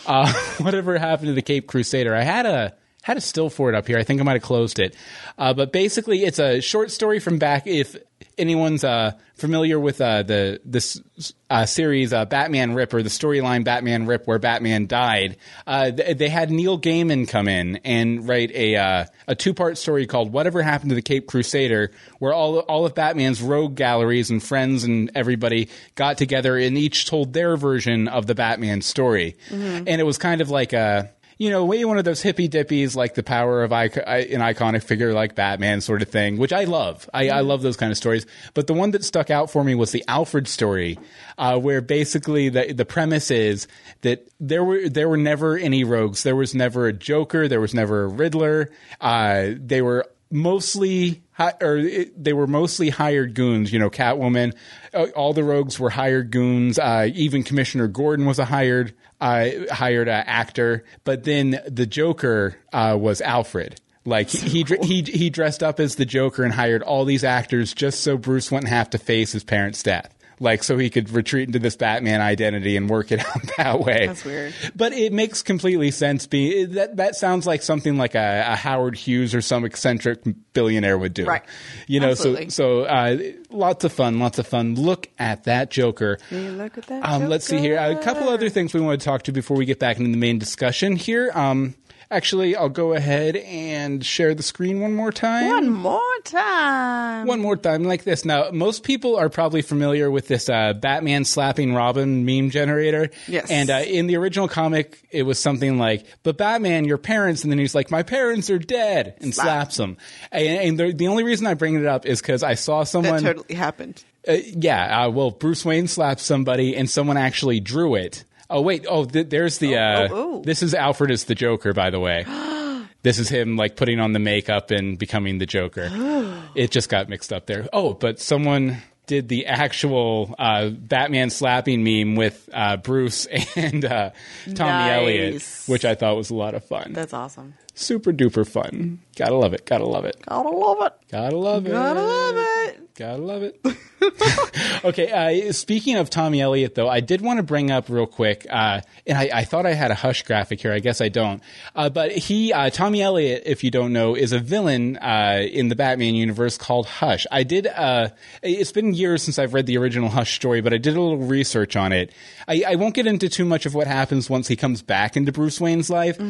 [0.06, 2.14] Uh, Whatever happened to the Cape Crusader?
[2.14, 3.98] I had a had a still for it up here.
[3.98, 4.96] I think I might have closed it,
[5.36, 7.66] uh, but basically, it's a short story from back.
[7.66, 7.96] If
[8.38, 11.02] anyone's uh, familiar with uh, the this
[11.50, 15.36] uh, series uh, Batman Rip or the storyline Batman Rip, where Batman died,
[15.66, 19.76] uh, th- they had Neil Gaiman come in and write a uh, a two part
[19.76, 21.90] story called "Whatever Happened to the Cape Crusader,"
[22.20, 27.04] where all all of Batman's rogue galleries and friends and everybody got together and each
[27.04, 31.50] told their version of the Batman story, and it was kind of like a you
[31.50, 35.12] know, way one of those hippy dippies, like the power of ico- an iconic figure
[35.12, 37.08] like Batman sort of thing, which I love.
[37.12, 38.26] I, I love those kind of stories.
[38.54, 40.98] But the one that stuck out for me was the Alfred story,
[41.38, 43.66] uh, where basically the the premise is
[44.02, 46.22] that there were there were never any rogues.
[46.22, 47.48] There was never a Joker.
[47.48, 48.70] There was never a Riddler.
[49.00, 53.72] Uh, they were mostly or it, they were mostly hired goons.
[53.72, 54.54] You know, Catwoman.
[54.92, 56.78] Uh, all the rogues were hired goons.
[56.78, 60.84] Uh, even Commissioner Gordon was a hired uh, hired uh, actor.
[61.04, 63.80] But then the Joker uh, was Alfred.
[64.06, 67.72] Like he, he he he dressed up as the Joker and hired all these actors
[67.72, 70.14] just so Bruce wouldn't have to face his parents' death.
[70.40, 74.08] Like so he could retreat into this Batman identity and work it out that way.
[74.08, 74.54] That's weird.
[74.74, 76.26] But it makes completely sense.
[76.26, 80.98] Be that that sounds like something like a, a Howard Hughes or some eccentric billionaire
[80.98, 81.24] would do.
[81.24, 81.44] Right.
[81.86, 82.10] You know.
[82.10, 82.50] Absolutely.
[82.50, 83.18] So so uh,
[83.50, 84.18] lots of fun.
[84.18, 84.74] Lots of fun.
[84.74, 86.18] Look at that Joker.
[86.30, 87.04] You look at that.
[87.04, 87.76] Um, let's see here.
[87.76, 90.16] A couple other things we want to talk to before we get back into the
[90.16, 91.30] main discussion here.
[91.34, 91.74] Um,
[92.14, 95.48] actually, I'll go ahead and share the screen one more time.
[95.48, 97.26] One more time.
[97.26, 98.24] One more time, like this.
[98.24, 103.10] Now, most people are probably familiar with this uh, Batman slapping Robin meme generator.
[103.28, 103.50] Yes.
[103.50, 107.50] And uh, in the original comic, it was something like, "But Batman, your parents," and
[107.52, 109.44] then he's like, "My parents are dead," and Slap.
[109.46, 109.96] slaps him.
[110.32, 112.86] And, and the, the only reason I bring it up is because I saw That
[112.86, 113.22] someone.
[113.22, 114.04] totally happened.
[114.26, 118.24] Uh, yeah, uh, well, Bruce Wayne slapped somebody, and someone actually drew it.
[118.54, 119.76] Oh wait, oh, th- there's the.
[119.76, 120.42] uh, oh, oh.
[120.42, 122.24] This is Alfred as the Joker, by the way.
[123.02, 125.90] this is him like putting on the makeup and becoming the Joker.
[126.54, 127.68] it just got mixed up there.
[127.72, 134.10] Oh, but someone did the actual uh, Batman slapping meme with uh, Bruce and uh,
[134.54, 134.92] Tommy Nice.
[134.92, 136.92] Elliot, which I thought was a lot of fun.
[136.92, 137.54] That's awesome.
[137.74, 139.00] Super duper fun.
[139.14, 139.64] Gotta love it.
[139.66, 140.16] Gotta love it.
[140.26, 140.92] Gotta love it.
[141.10, 141.72] Gotta love it.
[141.72, 142.94] Gotta love it.
[142.96, 143.60] Gotta love it.
[144.84, 148.46] okay, uh, speaking of Tommy Elliot, though, I did want to bring up real quick,
[148.48, 150.72] uh, and I, I thought I had a Hush graphic here.
[150.72, 151.42] I guess I don't.
[151.74, 155.68] Uh, but he, uh, Tommy Elliot, if you don't know, is a villain uh, in
[155.68, 157.26] the Batman universe called Hush.
[157.32, 157.66] I did.
[157.66, 158.10] Uh,
[158.42, 161.18] it's been years since I've read the original Hush story, but I did a little
[161.18, 162.12] research on it.
[162.46, 165.32] I, I won't get into too much of what happens once he comes back into
[165.32, 166.20] Bruce Wayne's life,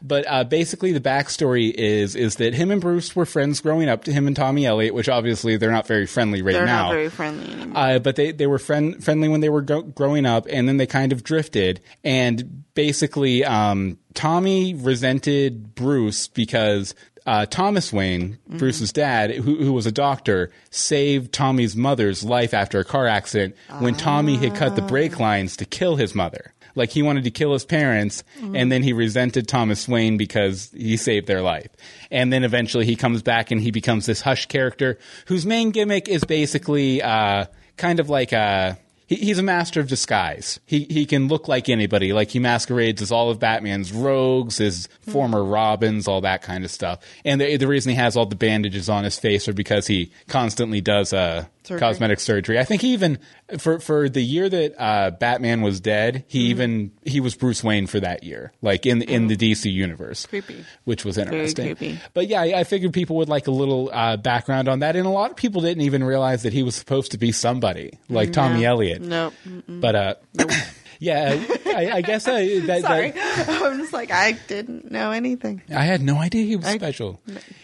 [0.00, 4.04] but uh, basically the backstory is is that him and Bruce were friends growing up.
[4.04, 6.88] To him and Tommy Elliot, which obviously they're not very friendly right They're now.
[6.88, 7.72] not very friendly anymore.
[7.78, 10.76] Uh, but they, they were friend, friendly when they were go- growing up, and then
[10.76, 11.80] they kind of drifted.
[12.04, 16.94] And basically, um, Tommy resented Bruce because
[17.26, 22.78] uh, Thomas Wayne, Bruce's dad, who, who was a doctor, saved Tommy's mother's life after
[22.78, 26.52] a car accident when Tommy had cut the brake lines to kill his mother.
[26.76, 28.22] Like he wanted to kill his parents,
[28.54, 31.70] and then he resented Thomas Wayne because he saved their life.
[32.10, 36.08] And then eventually he comes back and he becomes this Hush character whose main gimmick
[36.08, 40.60] is basically uh, kind of like a he's a master of disguise.
[40.66, 42.12] He he can look like anybody.
[42.12, 46.70] Like he masquerades as all of Batman's rogues, his former Robins, all that kind of
[46.70, 47.00] stuff.
[47.24, 50.10] And the, the reason he has all the bandages on his face are because he
[50.28, 51.80] constantly does uh, Surgery.
[51.80, 52.58] cosmetic surgery.
[52.58, 53.18] I think he even
[53.58, 57.86] for for the year that uh, Batman was dead, he even he was Bruce Wayne
[57.86, 60.26] for that year, like in in the DC universe.
[60.26, 60.64] Creepy.
[60.84, 61.98] which was interesting.
[62.14, 65.06] But yeah, I, I figured people would like a little uh, background on that, and
[65.06, 68.32] a lot of people didn't even realize that he was supposed to be somebody like
[68.32, 69.02] Tommy Elliot.
[69.02, 69.34] Nope.
[69.68, 70.14] But uh,
[70.98, 75.62] Yeah, I, I guess I, that, Sorry, that- I'm just like I didn't know anything.
[75.74, 77.20] I had no idea he was special.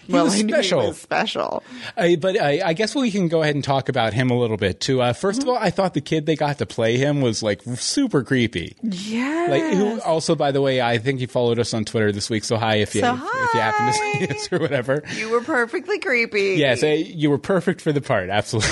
[0.07, 0.81] He well, was I special.
[0.83, 1.63] he was special.
[1.97, 4.57] I, but I, I guess we can go ahead and talk about him a little
[4.57, 5.01] bit too.
[5.01, 5.43] Uh, 1st Mm-hmm.
[5.43, 8.77] of all, I thought the kid they got to play him was like super creepy.
[8.83, 9.47] Yeah.
[9.49, 10.01] Like who?
[10.03, 12.45] Also, by the way, I think he followed us on Twitter this week.
[12.45, 15.03] So hi if you So if, if you happen to see us or whatever.
[15.17, 16.55] You were perfectly creepy.
[16.57, 18.29] Yes, I, you were perfect for the part.
[18.29, 18.71] Absolutely.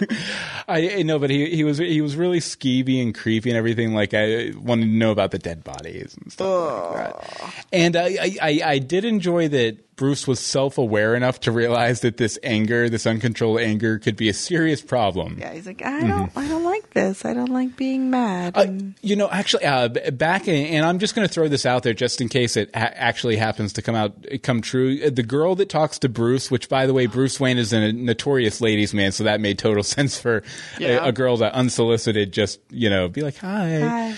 [0.68, 3.94] I, I know, but he he was he was really skeevy and creepy and everything.
[3.94, 7.66] Like I wanted to know about the dead bodies and stuff like that.
[7.72, 12.00] And I, I I I did enjoy that Bruce was self aware enough to realize
[12.00, 15.36] that this anger, this uncontrolled anger, could be a serious problem.
[15.38, 17.24] Yeah, he's like, I don't, I don't like this.
[17.26, 18.56] I don't like being mad.
[18.56, 18.66] Uh,
[19.02, 21.92] you know, actually, uh, back in, and I'm just going to throw this out there
[21.94, 24.98] just in case it ha- actually happens to come out, come true.
[25.04, 27.92] Uh, The girl that talks to Bruce, which by the way, Bruce Wayne is a
[27.92, 30.44] notorious ladies' man, so that made total sense for
[30.78, 31.04] Yeah.
[31.04, 33.80] a, a girl to unsolicited just you know be like, hi.
[33.80, 34.12] Hi,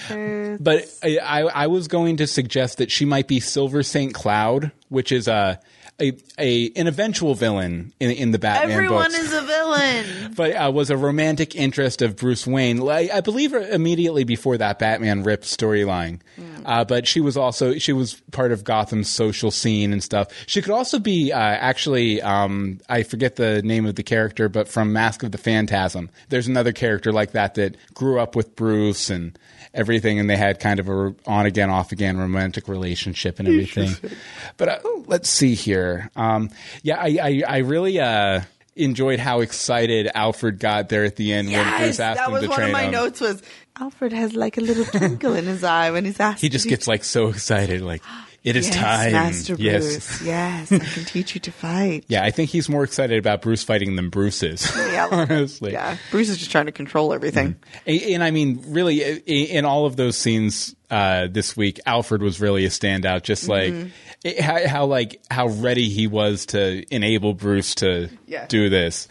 [0.58, 0.98] Bruce.
[1.00, 4.72] But I, I, I was going to suggest that she might be Silver Saint Cloud,
[4.88, 5.60] which is a.
[6.02, 10.32] A, a an eventual villain in in the Batman Everyone books is a villain.
[10.34, 12.78] but uh, was a romantic interest of Bruce Wayne.
[12.78, 16.20] Like, I believe immediately before that Batman Rip storyline.
[16.64, 20.28] Uh, but she was also she was part of Gotham's social scene and stuff.
[20.46, 24.68] She could also be uh, actually um, I forget the name of the character, but
[24.68, 26.10] from Mask of the Phantasm.
[26.28, 29.38] There's another character like that that grew up with Bruce and
[29.74, 33.90] everything, and they had kind of a on again, off again romantic relationship and everything.
[34.56, 36.10] but uh, let's see here.
[36.16, 36.50] Um,
[36.82, 38.00] yeah, I I, I really.
[38.00, 38.42] Uh,
[38.76, 42.42] Enjoyed how excited Alfred got there at the end when Bruce asked that him was
[42.44, 42.92] to one train of my him.
[42.92, 43.20] notes.
[43.20, 43.42] Was
[43.80, 46.40] Alfred has like a little twinkle in his eye when he's asked.
[46.42, 48.02] He just gets like so excited, like
[48.42, 49.12] it is yes, time.
[49.12, 50.22] Master yes, Bruce.
[50.22, 52.04] Yes, I can teach you to fight.
[52.08, 52.22] yeah.
[52.24, 54.70] I think he's more excited about Bruce fighting than Bruce is.
[54.90, 55.72] Yeah, honestly.
[55.72, 57.56] Yeah, Bruce is just trying to control everything.
[57.86, 62.40] And, and I mean, really, in all of those scenes uh, this week, Alfred was
[62.40, 63.22] really a standout.
[63.22, 63.88] Just like Mm-hmm.
[64.24, 68.46] it- how, how like how ready he was to enable Bruce to Yeah.
[68.46, 69.06] do this.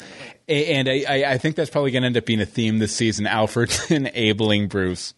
[0.50, 2.96] And I, I- I think that's probably going to end up being a theme this
[2.96, 3.28] season.
[3.28, 5.14] Alfred enabling Bruce.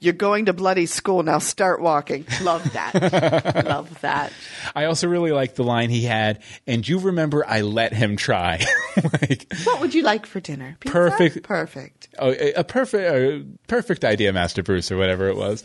[0.00, 1.38] You're going to bloody school now.
[1.38, 2.26] Start walking.
[2.42, 2.92] Love that.
[3.66, 4.32] Love that.
[4.74, 8.62] I also really like the line he had, and you remember I let him try.
[9.22, 10.76] like, What would you like for dinner?
[10.80, 10.92] Pizza?
[10.92, 11.42] Perfect.
[11.44, 12.08] Perfect.
[12.18, 15.64] oh, a a perfect, a perfect idea, Master Bruce, or whatever it was.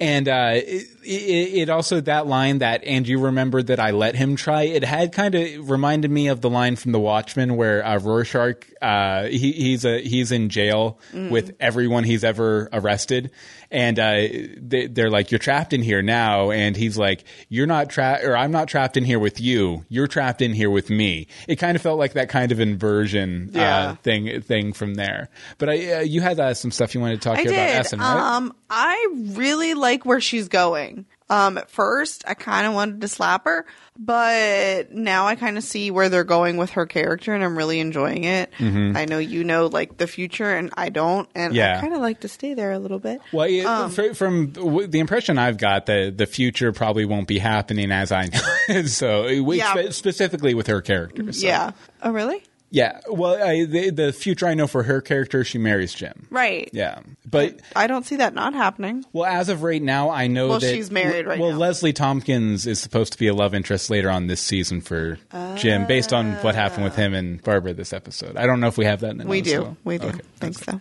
[0.00, 4.14] And uh, it, it, it also that line that, and you remember that I let
[4.14, 4.62] him try.
[4.62, 8.64] It had kind of reminded me of the line from The Watchmen where uh, Rorschach,
[8.80, 13.32] uh, he, he's a he's in jail with everyone he's ever arrested,
[13.72, 17.90] and uh, they, they're like, "You're trapped in here now," and he's like, "You're not
[17.90, 19.84] trapped, or I'm not trapped in here with you.
[19.88, 23.50] You're trapped in here with me." It kind of felt like that kind of inversion
[23.56, 25.28] uh, thing thing from there.
[25.58, 27.54] But I, uh, you had uh, some stuff you wanted to talk I about.
[27.54, 28.36] Essen, right?
[28.36, 31.06] Um, I really like where she's going.
[31.30, 33.66] Um, at first, I kind of wanted to slap her,
[33.98, 37.80] but now I kind of see where they're going with her character, and I'm really
[37.80, 38.50] enjoying it.
[38.58, 41.56] I know you know like the future, and I don't, and Mm-hmm.
[41.56, 41.76] Yeah.
[41.78, 43.20] I kind of like to stay there a little bit.
[43.32, 47.38] Well, it, Um, fr- from the impression I've got, the the future probably won't be
[47.38, 48.28] happening as I
[48.68, 48.82] know.
[48.86, 49.74] so, Yeah.
[49.74, 51.30] spe- specifically with her character.
[51.32, 51.46] So.
[51.46, 51.72] Yeah.
[52.02, 52.42] Oh, really?
[52.70, 53.00] Yeah.
[53.08, 56.26] Well, I, the the future I know for her character, she marries Jim.
[56.30, 56.68] Right.
[56.72, 59.04] Yeah, but I don't see that not happening.
[59.12, 61.56] well, as of right now, I know Well, that she's married right Well, now.
[61.58, 65.18] Leslie Thompkins is supposed to be a love interest later on this season for
[65.56, 68.36] Jim, based on what happened with him and Barbara this episode.
[68.36, 69.12] I don't know if we have that.
[69.12, 69.56] in the We notes, do.
[69.62, 70.08] so- We do.
[70.08, 70.20] Okay.
[70.38, 70.80] Think so.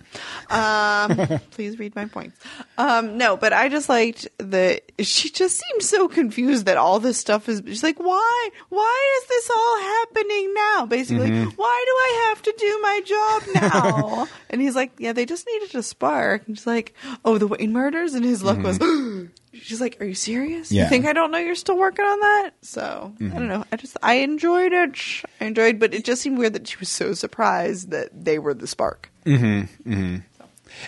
[0.49, 2.37] Um, please read my points.
[2.77, 7.17] Um, no, but I just liked that She just seemed so confused that all this
[7.17, 7.61] stuff is.
[7.65, 8.49] She's like, why?
[8.69, 10.85] Why is this all happening now?
[10.85, 11.49] Basically, Mm-hmm.
[11.55, 14.27] why do I have to do my job now?
[14.49, 16.47] and he's like, yeah, they just needed a spark.
[16.47, 16.93] And she's like,
[17.25, 18.79] oh, the Wayne murders, and his look was.
[19.59, 20.67] She's like, "Are you serious?
[20.67, 20.75] Mm-hmm.
[20.75, 20.83] Yeah.
[20.83, 20.93] Mm-hmm.
[20.93, 23.65] You think I don't know you're still working on that?" So I don't know.
[23.71, 24.95] I just I enjoyed it.
[25.41, 28.53] I enjoyed, but it just seemed weird that she was so surprised that they were
[28.53, 29.09] the spark.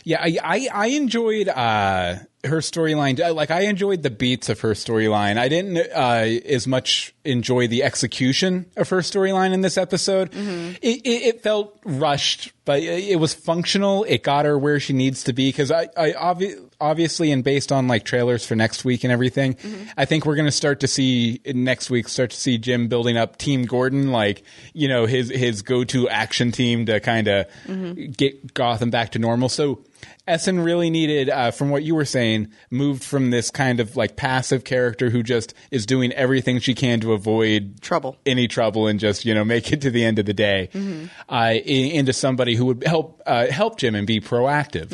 [0.04, 3.18] Yeah, I I, I enjoyed uh, her storyline.
[3.36, 5.38] Like I enjoyed the beats of her storyline.
[5.38, 10.32] I didn't uh, as much enjoy the execution of her storyline in this episode.
[10.32, 10.76] Mm-hmm.
[10.82, 14.06] It, it, it felt rushed, but it, it was functional.
[14.06, 17.74] It got her where she needs to be because I, I obvi- obviously and based
[17.74, 19.90] on like trailers for next week and everything, Mm-hmm.
[19.98, 23.18] I think we're going to start to see next week start to see Jim building
[23.18, 27.48] up Team Gordon, like you know his his go to action team to kind of
[27.68, 28.12] Mm-hmm.
[28.12, 29.50] get Gotham back to normal.
[29.50, 29.84] So
[30.28, 34.16] Essen really needed, uh, from what you were saying, moved from this kind of like
[34.16, 38.18] passive character who just is doing everything she can to avoid Trouble.
[38.26, 40.70] any trouble and just you know make it to the end of the day,
[41.30, 44.92] uh, into somebody who would help uh, help Jim and be proactive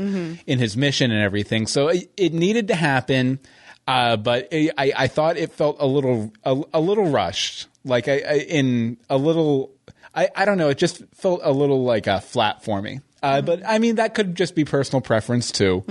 [0.48, 1.68] in his mission and everything.
[1.68, 3.40] So it, it needed to happen,
[3.88, 8.22] uh, but I, I thought it felt a little a, a little rushed, like I,
[8.28, 9.72] I in a little.
[10.18, 10.70] I, I don't know.
[10.70, 13.02] It just felt a little like a flat for me.
[13.26, 15.84] Uh, but I mean, that could just be personal preference too.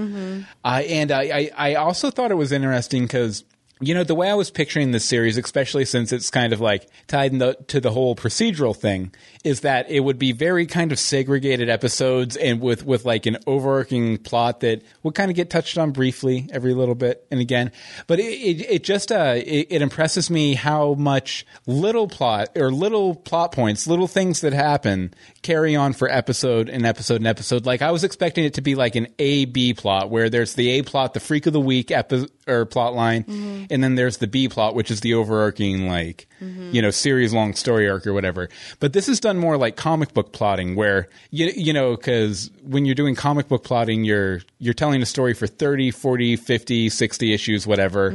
[0.64, 3.44] Uh, and I, I, I also thought it was interesting because
[3.80, 6.86] you know the way I was picturing this series, especially since it's kind of like
[7.08, 9.12] tied in the, to the whole procedural thing,
[9.44, 13.36] is that it would be very kind of segregated episodes and with with like an
[13.46, 17.70] overarching plot that would kind of get touched on briefly every little bit and again.
[18.06, 22.70] But it it, it just uh it, it impresses me how much little plot or
[22.70, 27.66] little plot points, little things that happen carry on for episode and episode and episode.
[27.66, 30.70] Like I was expecting it to be like an A B plot where there's the
[30.70, 34.26] A plot, the freak of the week epi- or plot line, and then there's the
[34.26, 38.48] B plot, which is the overarching like you know series long story arc or whatever.
[38.80, 42.84] But this is done more like comic book plotting, where you you know because when
[42.84, 47.32] you're doing comic book plotting, you're you're telling a story for 30, 40, 50, 60
[47.32, 48.14] issues, whatever.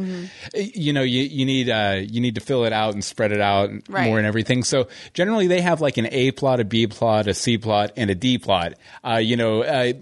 [0.54, 3.42] You know you you need uh you need to fill it out and spread it
[3.42, 4.06] out Right.
[4.06, 4.64] more and everything.
[4.64, 8.10] So generally they have like an A plot, a B plot, a C plot, and
[8.10, 8.74] a D plot.
[9.06, 9.64] Uh, you know.
[9.64, 9.94] Uh,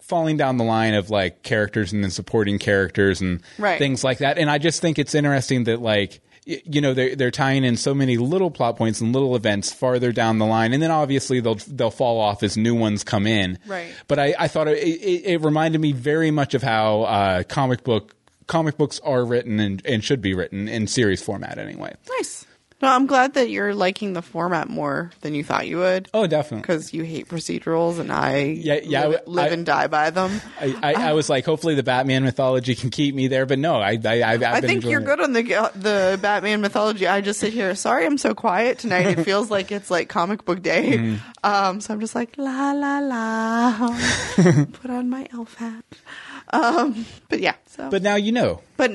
[0.00, 3.78] falling down the line of like characters and then supporting characters and Right.
[3.78, 6.20] things like that and i just think it's interesting that like
[6.64, 10.12] you know they're, they're tying in so many little plot points and little events farther
[10.12, 13.58] down the line and then obviously they'll they'll fall off as new ones come in
[13.66, 13.92] Right.
[14.06, 17.84] but i, I thought it, it, it reminded me very much of how uh, comic
[17.84, 18.14] book
[18.46, 22.46] comic books are written and, and should be written in series format anyway Nice.
[22.80, 26.08] No, I'm glad that you're liking the format more than you thought you would.
[26.14, 29.66] oh definitely Because you hate procedurals, and I Yeah, yeah, live, I- live I- and
[29.66, 30.40] die by them.
[30.60, 33.76] I, I, I was like, hopefully the Batman mythology can keep me there, but no,
[33.80, 35.42] I, I, I've, I've think you're enjoying good on the
[35.74, 37.08] the Batman mythology.
[37.08, 37.74] I just sit here.
[37.74, 39.06] Sorry, I'm so quiet tonight.
[39.18, 40.98] It feels like it's like comic book day.
[40.98, 41.16] Mm-hmm.
[41.44, 43.98] Um, so I'm just like la la la.
[44.72, 45.84] Put on my elf hat.
[46.52, 47.54] Um, but yeah.
[47.66, 47.90] So.
[47.90, 48.90] But now you know, but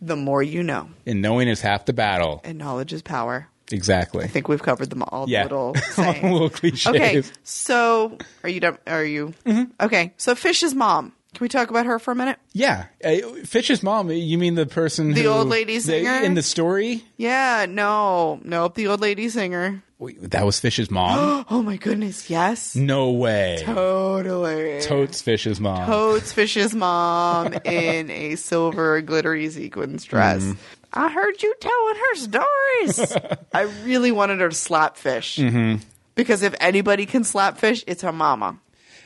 [0.00, 2.40] the more you know, and knowing is half the battle.
[2.44, 3.48] and knowledge is power.
[3.70, 4.24] Exactly.
[4.24, 5.28] I think we've covered them all.
[5.30, 5.44] Yeah.
[5.44, 6.86] Little the little cliches.
[6.88, 8.78] Okay, so are you done?
[8.86, 9.32] Are you
[9.80, 10.12] okay?
[10.16, 11.12] So Fish's mom.
[11.34, 12.38] Can we talk about her for a minute?
[12.52, 14.10] Yeah, uh, Fish's mom.
[14.10, 16.20] You mean the person, The who- old lady singer?
[16.22, 17.02] in the story?
[17.16, 18.74] Yeah, no, nope.
[18.74, 19.82] The old lady singer.
[20.02, 21.46] Wait, that was Fish's mom.
[21.52, 23.58] Oh my goodness, yes, no way.
[23.62, 24.80] totally.
[24.80, 25.86] Totes Fish's mom.
[25.86, 30.42] Totes Fish's mom in a silver glittery sequins dress.
[30.42, 30.58] Mm-hmm.
[30.92, 33.16] I heard you telling her stories.
[33.54, 35.36] I really wanted her to slap fish.
[35.36, 35.82] Mm-hmm.
[36.16, 38.58] Because if anybody can slap fish, it's her mama.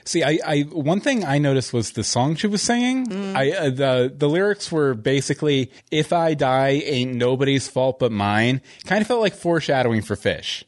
[0.06, 3.06] See, I, I one thing I noticed was the song she was singing.
[3.06, 3.36] Mm.
[3.36, 8.62] I uh, the the lyrics were basically "If I die, ain't nobody's fault but mine."
[8.86, 10.64] Kind of felt like foreshadowing for Fish,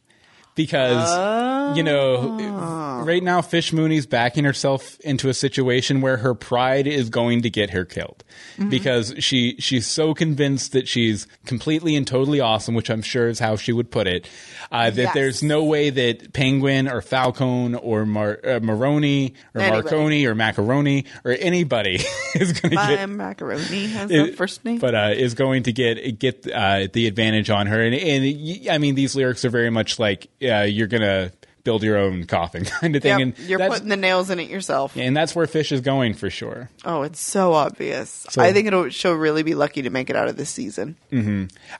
[0.58, 6.86] because you know, right now Fish Mooney's backing herself into a situation where her pride
[6.86, 8.24] is going to get her killed
[8.58, 8.70] Mm-hmm.
[8.70, 13.38] because she she's so convinced that she's completely and totally awesome, which I'm sure is
[13.38, 14.28] how she would put it.
[14.72, 15.14] Uh, that Yes.
[15.14, 19.82] there's no way that Penguin or Falcone or Mar- uh, Maroni or Anybody.
[19.82, 22.00] Marconi or Macaroni or anybody
[22.34, 24.78] is going to get macaroni has the first name.
[24.78, 27.80] but uh, is going to get get uh, the advantage on her.
[27.80, 31.32] And, and I mean, these lyrics are very much like uh, you're going to
[31.64, 33.18] build your own coffin kind of thing.
[33.18, 34.96] Yep, and you're putting the nails in it yourself.
[34.96, 36.70] and that's where Fish is going for sure.
[36.84, 38.24] Oh, it's so obvious.
[38.30, 40.96] So- I think it'll she'll really be lucky to make it out of this season.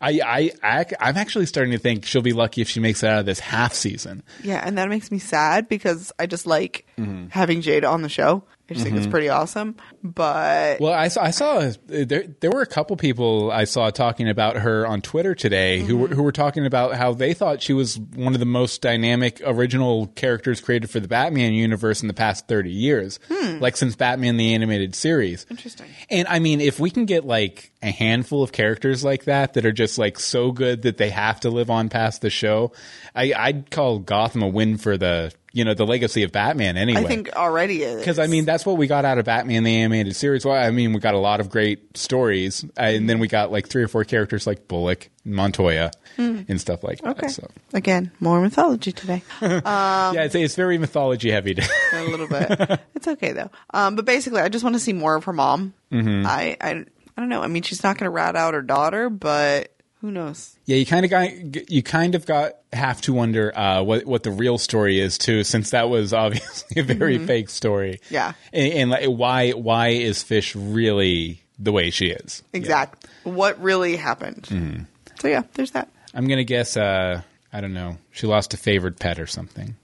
[0.00, 3.06] I, I, I I'm actually starting to think she'll be lucky if she makes it
[3.08, 4.22] out of this half season.
[4.42, 7.28] Yeah, and that makes me sad because I just like Mm-hmm.
[7.28, 8.42] having Jada on the show.
[8.70, 9.10] I just think it's mm-hmm.
[9.10, 9.76] pretty awesome.
[10.02, 14.28] But Well, I saw, I saw there, there were a couple people I saw talking
[14.28, 16.16] about her on Twitter today who, were, mm-hmm.
[16.16, 20.08] who were talking about how they thought she was one of the most dynamic original
[20.08, 23.58] characters created for the Batman universe in the past 30 years, hmm.
[23.58, 25.46] like since Batman the Animated Series.
[25.50, 25.86] Interesting.
[26.10, 29.64] And I mean, if we can get like a handful of characters like that that
[29.64, 32.72] are just like so good that they have to live on past the show,
[33.14, 37.00] I, I'd call Gotham a win for the, you know, the legacy of Batman anyway.
[37.00, 39.76] I think already it Because I mean, that's what we got out of Batman the
[39.76, 40.44] animated series.
[40.44, 43.68] Well, I mean, we got a lot of great stories, and then we got like
[43.68, 47.18] three or four characters like Bullock, Montoya, and stuff like that.
[47.18, 47.28] Okay.
[47.28, 49.22] So Again, more mythology today.
[49.42, 51.56] yeah, it's, it's very mythology heavy.
[51.92, 52.80] a little bit.
[52.94, 53.50] It's okay though.
[53.70, 55.74] Um, but basically, I just want to see more of her mom.
[55.92, 56.26] Mm-hmm.
[56.26, 57.42] I, I I don't know.
[57.42, 60.56] I mean, she's not going to rat out her daughter, but Who knows?
[60.68, 64.22] Yeah, you kind of got you kind of got have to wonder uh, what what
[64.22, 68.00] the real story is too, since that was obviously a very fake story.
[68.10, 68.34] Yeah.
[68.52, 72.42] and, and like, why why is Fish really the way she is?
[72.52, 73.06] Exact.
[73.24, 74.42] What really happened?
[74.42, 74.82] Mm-hmm.
[75.20, 75.88] So yeah, there's that.
[76.12, 76.76] I'm gonna guess.
[76.76, 77.96] Uh, I don't know.
[78.12, 79.74] She lost a favored pet or something.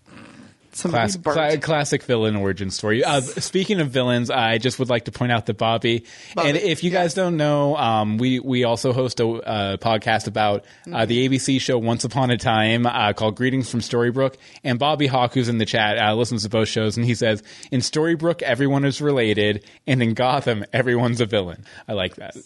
[0.75, 1.37] Somebody Classic, burnt.
[1.37, 3.05] cla- classic villain origin story.
[3.05, 6.05] Uh, speaking of villains, I just would like to point out that Bobby.
[6.35, 7.03] Bobby, and if you yes.
[7.03, 11.61] guys don't know, um, we we also host a uh, podcast about uh, the ABC
[11.61, 14.35] show Once Upon a Time uh, called Greetings from Storybrooke.
[14.65, 17.43] And Bobby Hawk, who's in the chat, uh, listens to both shows, and he says
[17.71, 21.65] in Storybrooke everyone is related, and in Gotham everyone's a villain.
[21.87, 22.37] I like that.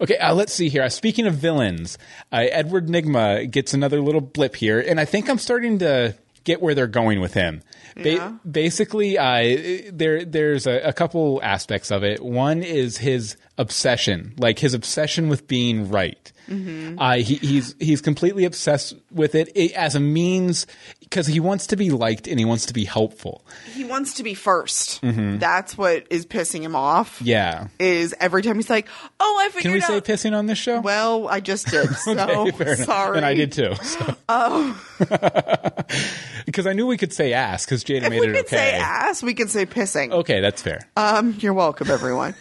[0.00, 0.82] Okay, uh, let's see here.
[0.82, 1.98] Uh, speaking of villains,
[2.32, 6.14] uh, Edward Nygma gets another little blip here, and I think I'm starting to
[6.48, 7.62] get where they're going with him.
[7.94, 8.32] Ba- Yeah.
[8.50, 12.18] basically, uh, there there's a, a couple aspects of it.
[12.24, 16.32] One is his obsession, like his obsession with being right.
[16.50, 20.66] Uh, he, he's he's completely obsessed with it, it as a means
[21.08, 23.42] because he wants to be liked and he wants to be helpful.
[23.74, 27.16] he wants to be 1st That's what is pissing him off.
[27.16, 27.26] Mm-hmm.
[27.26, 27.68] Yeah.
[27.78, 28.86] Is every time he's like,
[29.18, 30.80] "Oh, I figured Can we say pissing on this show?
[30.80, 31.88] well, I just did.
[31.96, 32.12] So
[32.48, 33.16] Okay, sorry.
[33.16, 33.74] And I did too.
[34.30, 34.78] Oh.
[36.46, 38.56] because I knew we could say ass because Jada If made we it could okay.
[38.56, 40.12] say ass, we can say pissing.
[40.12, 40.80] Okay, that's fair.
[40.96, 42.34] Um, you're welcome, everyone.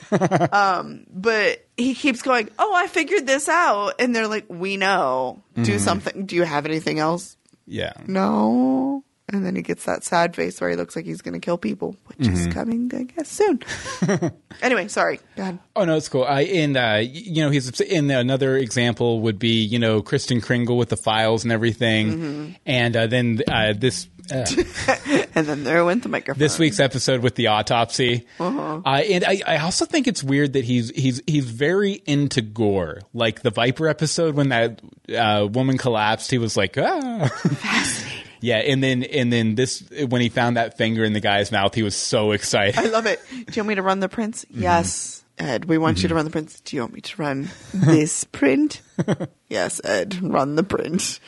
[0.51, 3.93] um, but he keeps going, Oh, I figured this out.
[3.99, 5.41] And they're like, We know.
[5.53, 5.63] Mm-hmm.
[5.63, 6.26] Do something.
[6.26, 7.38] Do you have anything else?
[7.68, 7.93] Yeah.
[8.07, 9.03] No.
[9.30, 11.57] And then he gets that sad face where he looks like he's going to kill
[11.57, 12.47] people, which Mm-hmm.
[12.47, 13.59] is coming, I guess, soon.
[14.61, 15.20] anyway, sorry.
[15.36, 15.59] Go ahead.
[15.76, 16.24] Oh no, it's cool.
[16.24, 20.78] I and uh, you know he's in another example would be you know Kristen Kringle
[20.78, 22.51] with the files and everything, Mm-hmm.
[22.65, 24.07] and uh, then uh, this
[25.36, 26.39] And then there went the microphone.
[26.39, 28.25] this week's episode with the autopsy.
[28.39, 28.82] Uh-huh.
[28.84, 33.01] Uh, and I, I also think it's weird that he's he's he's very into gore.
[33.13, 34.82] Like the Viper episode when that
[35.15, 37.28] uh, woman collapsed, he was like, ah.
[37.28, 38.23] Fascinating.
[38.39, 41.73] Yeah, and then and then this when he found that finger in the guy's mouth,
[41.73, 42.78] he was so excited.
[42.78, 43.19] I love it.
[43.30, 44.45] Do you want me to run the prints?
[44.45, 44.61] Mm-hmm.
[44.63, 45.65] Yes, Ed.
[45.65, 46.59] We want you to run the prints.
[46.61, 48.82] Do you want me to run this print?
[49.49, 50.21] yes, Ed.
[50.21, 51.19] Run the print.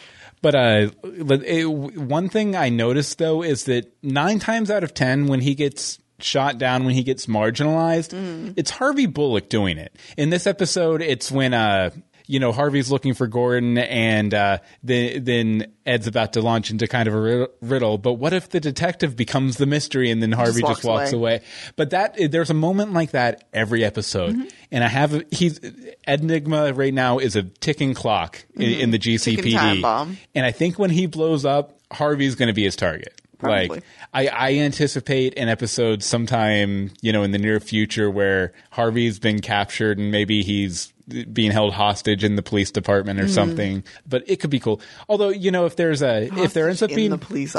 [0.42, 5.28] But uh, it, one thing I noticed though is that nine times out of ten,
[5.28, 8.54] when he gets shot down, when he gets marginalized, Mm.
[8.58, 9.96] it's Harvey Bullock doing it.
[10.18, 11.92] In this episode, it's when uh,
[12.30, 16.88] you know Harvey's looking for Gordon, and uh, then then Ed's about to launch into
[16.88, 17.98] kind of a riddle.
[17.98, 21.38] But what if the detective becomes the mystery, and then Harvey just walks walks, away.
[21.38, 21.44] away?
[21.76, 24.48] But that there's a moment like that every episode, Mm-hmm.
[24.72, 25.60] and I have he's
[26.08, 29.42] Enigma right now is a ticking clock in, in the Mm-hmm.
[29.80, 33.20] GCPD, and I think when he blows up, Harvey's going to be his target.
[33.40, 33.70] Probably.
[33.70, 39.18] Like I, I anticipate an episode sometime, you know, in the near future where Harvey's
[39.18, 40.92] been captured and maybe he's
[41.34, 43.34] being held hostage in the police department or Mm-hmm.
[43.34, 43.84] something.
[44.08, 44.82] But it could be cool.
[45.08, 47.56] Although, you know, if there's a if there ends up in being the police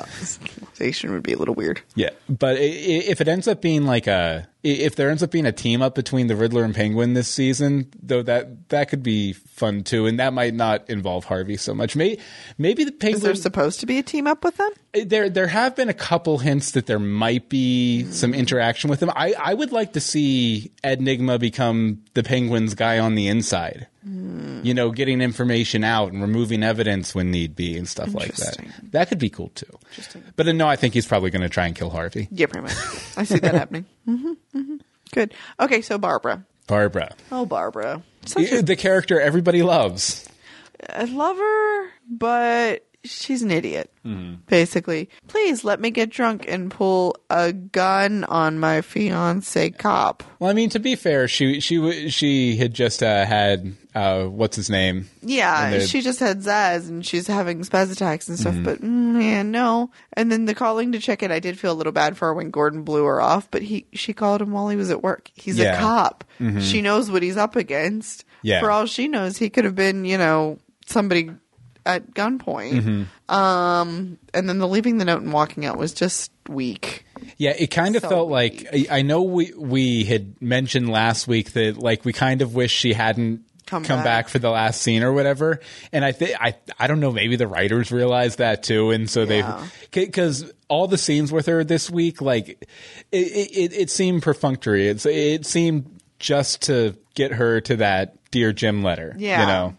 [0.74, 1.80] station would be a little weird.
[1.94, 5.53] yeah, but if it ends up being like a, if there ends up being a
[5.53, 9.82] team up between the Riddler and Penguin this season, though that that could be fun
[9.84, 11.96] too, and that might not involve Harvey so much.
[11.96, 12.20] Maybe
[12.59, 13.22] maybe the Is Penguin.
[13.22, 14.70] there supposed to be a team up with them?
[15.07, 19.11] there there have been a couple hints that there might be some interaction with them.
[19.14, 23.39] I I would like to see Ed Nygma become the Penguin's guy on the inside.
[24.62, 28.59] You know, getting information out and removing evidence when need be and stuff like that.
[28.93, 29.78] That could be cool too.
[30.36, 32.28] But uh, no, I think he's probably going to try and kill Harvey.
[32.30, 32.76] Yeah, pretty much.
[33.16, 33.86] I see that happening.
[34.05, 34.76] hmm hmm
[35.12, 35.34] Good.
[35.59, 36.45] Okay, so Barbara.
[36.66, 37.14] Barbara.
[37.32, 38.03] Oh, Barbara.
[38.26, 40.28] Such a, the character everybody loves.
[40.88, 43.92] I love her, but she's an idiot.
[44.05, 44.34] Mm-hmm.
[44.46, 50.22] Basically, please let me get drunk and pull a gun on my fiance cop.
[50.38, 54.57] Well, I mean, to be fair, she she she had just uh, had uh, what's
[54.57, 55.09] his name?
[55.22, 58.51] Yeah, she just had Zaz and she's having spaz attacks and Mm-hmm.
[58.62, 59.90] stuff, but mm, man, no.
[60.14, 62.34] And then the calling to check in, I did feel a little bad for her
[62.34, 65.30] when Gordon blew her off, but he she called him while he was at work.
[65.34, 65.74] He's Yeah.
[65.74, 65.78] Mm-hmm.
[65.78, 66.24] a cop.
[66.62, 68.24] She knows what he's up against.
[68.42, 68.61] Yeah.
[68.61, 71.30] For all she knows, he could have been, you know, somebody
[71.87, 72.83] at gunpoint.
[72.83, 73.35] Mm-hmm.
[73.35, 77.05] Um, and then the leaving the note and walking out was just weak.
[77.37, 81.28] Yeah, it kind of So felt like I, I know we we had mentioned last
[81.28, 84.05] week that like we kind of wish she hadn't Come come, back.
[84.24, 84.28] back.
[84.28, 85.61] for the last scene or whatever.
[85.93, 89.22] And I think I I don't know maybe the writers realized that too, and so
[89.22, 89.64] Yeah.
[89.91, 92.68] they because all the scenes with her this week like it
[93.12, 94.89] it, it seemed perfunctory.
[94.89, 99.14] It's it seemed just to get her to that dear Jim letter.
[99.18, 99.41] Yeah.
[99.43, 99.76] you know.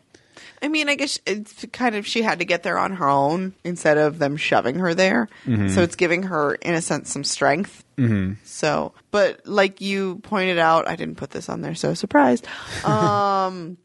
[0.62, 3.53] I mean, I guess it's kind of she had to get there on her own
[3.64, 5.28] instead of them shoving her there.
[5.45, 5.70] Mm-hmm.
[5.70, 7.84] So it's giving her, in a sense, some strength.
[7.97, 8.34] Mm-hmm.
[8.43, 12.47] So, but like you pointed out, I didn't put this on there, so surprised.
[12.86, 13.78] Um,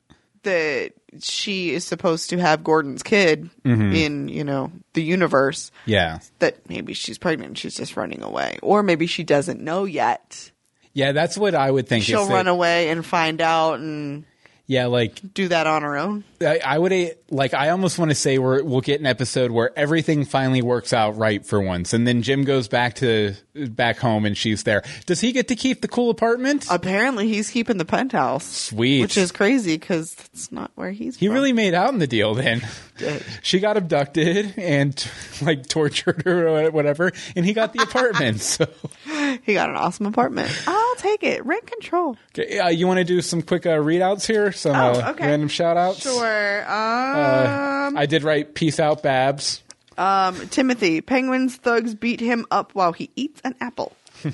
[0.43, 6.21] that she is supposed to have Gordon's kid in, you know, the universe, Yeah.
[6.39, 8.59] that maybe she's pregnant and she's just running away.
[8.63, 10.53] Or maybe she doesn't know yet.
[10.93, 12.05] Yeah, that's what I would think.
[12.05, 14.25] She'll that- run away and find out and
[14.69, 16.23] Yeah, like do that on her own.
[16.41, 16.93] I, I would
[17.31, 17.55] like.
[17.55, 21.17] I almost want to say we're, we'll get an episode where everything finally works out
[21.17, 24.83] right for once, and then Jim goes back to back home and she's there.
[25.07, 26.67] Does he get to keep the cool apartment?
[26.71, 28.45] Apparently, he's keeping the penthouse.
[28.45, 29.01] Sweet.
[29.03, 31.35] Which is crazy because that's not where he's he from.
[31.35, 32.63] really made out in the deal then.
[33.43, 35.07] She got abducted and
[35.43, 38.41] like tortured her or whatever, and he got the apartment.
[38.41, 38.67] So,
[39.43, 40.51] He got an awesome apartment.
[40.67, 41.45] I'll take it.
[41.45, 42.17] Rent control.
[42.37, 44.51] okay, uh, you want to do some quick uh, readouts here?
[44.51, 46.01] Some Oh, uh, random shout outs?
[46.01, 46.26] Sure.
[46.67, 49.63] Uh, Um, I did write "Peace out, Babs."
[49.99, 53.93] um, Timothy, penguins thugs beat him up while he eats an apple.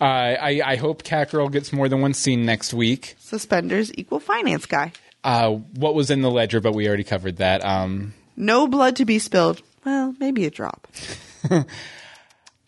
[0.00, 3.16] Uh, I, I hope Catgirl gets more than one scene next week.
[3.18, 4.92] Suspenders equal finance guy.
[5.22, 7.62] Uh, what was in the ledger, but we already covered that.
[7.62, 9.60] Um, No blood to be spilled.
[9.84, 10.88] Well, maybe a drop.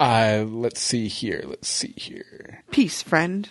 [0.00, 1.42] uh, let's see here.
[1.46, 2.62] Let's see here.
[2.70, 3.48] Peace, friend.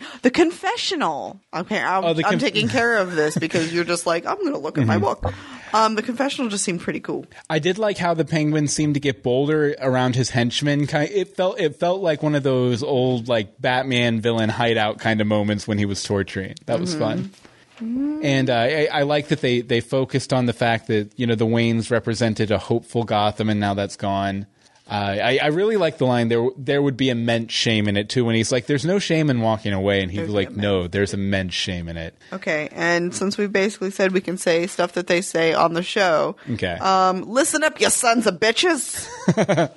[0.22, 1.40] The confessional.
[1.54, 4.52] Okay, I'm, Oh, the I'm taking care of this because you're just like, I'm going
[4.52, 5.04] to look at my Mm-hmm.
[5.26, 5.34] book.
[5.72, 7.26] Um, the confessional just seemed pretty cool.
[7.48, 10.86] I did like how the penguin seemed to get bolder around his henchmen.
[10.88, 15.20] Kind it felt it felt like one of those old like Batman villain hideout kind
[15.20, 16.54] of moments when he was torturing.
[16.66, 17.30] That was fun.
[17.78, 21.34] And uh, I, I like that they, they focused on the fact that you know
[21.36, 24.46] the Waynes represented a hopeful Gotham, and now that's gone.
[24.90, 26.48] Uh, I, I really like the line there.
[26.56, 28.24] There would be immense shame in it too.
[28.24, 30.88] When he's like, "There's no shame in walking away," and he's There's like, no "No,
[30.88, 34.92] there's immense shame in it." Okay, and since we've basically said we can say stuff
[34.94, 36.72] that they say on the show, Okay.
[36.80, 39.06] um, listen up, you sons of bitches.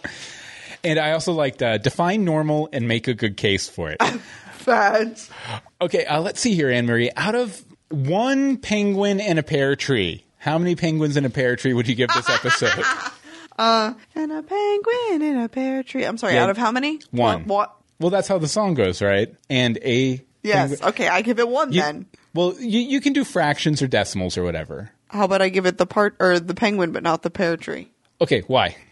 [0.84, 4.02] and I also liked uh, define normal and make a good case for it.
[4.54, 5.30] Fads.
[5.80, 7.12] Okay, uh, let's see here, Anne Marie.
[7.16, 11.74] Out of one penguin and a pear tree, how many penguins and a pear tree
[11.74, 12.84] would you give this episode?
[13.58, 16.04] And a penguin in a pear tree.
[16.06, 16.44] I'm sorry, Yeah.
[16.44, 17.00] out of how many?
[17.12, 17.46] One.
[17.46, 17.76] What?
[18.00, 19.34] well, that's how the song goes, right?
[19.50, 20.70] And a Yes.
[20.72, 22.06] penguin- Okay, I give it one then.
[22.34, 24.92] Well, you, you can do fractions or decimals or whatever.
[25.10, 27.92] How about I give it the part or the penguin, but not the pear tree?
[28.22, 28.76] Okay, why?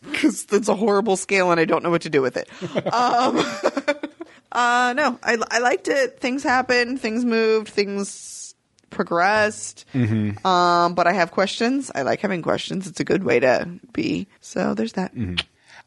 [0.00, 2.48] Because it's a horrible scale and I don't know what to do with it.
[2.94, 3.36] um,
[4.52, 6.20] uh, no, I, I liked it.
[6.20, 8.08] Things happened, things moved, things
[8.90, 9.84] progressed.
[9.94, 10.46] Mm-hmm.
[10.46, 11.90] Um, but I have questions.
[11.94, 12.86] I like having questions.
[12.86, 14.26] It's a good way to be.
[14.40, 15.12] So there's that.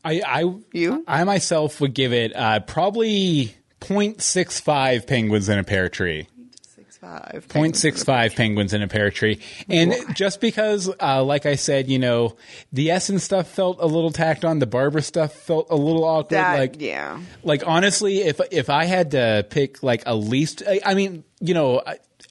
[0.03, 1.03] I, I You?
[1.07, 6.27] I myself would give it uh, probably 0.65 penguins in a pear tree.
[6.61, 7.45] Six five.
[7.49, 9.39] 0.65 penguins in a pear tree.
[9.67, 12.35] And just because, uh, like I said, you know,
[12.71, 16.37] the Essence stuff felt a little tacked on, the Barbara stuff felt a little awkward.
[16.37, 17.19] That, like, yeah.
[17.43, 21.53] like honestly, if if I had to pick like a least, I, I mean, you
[21.53, 21.81] know,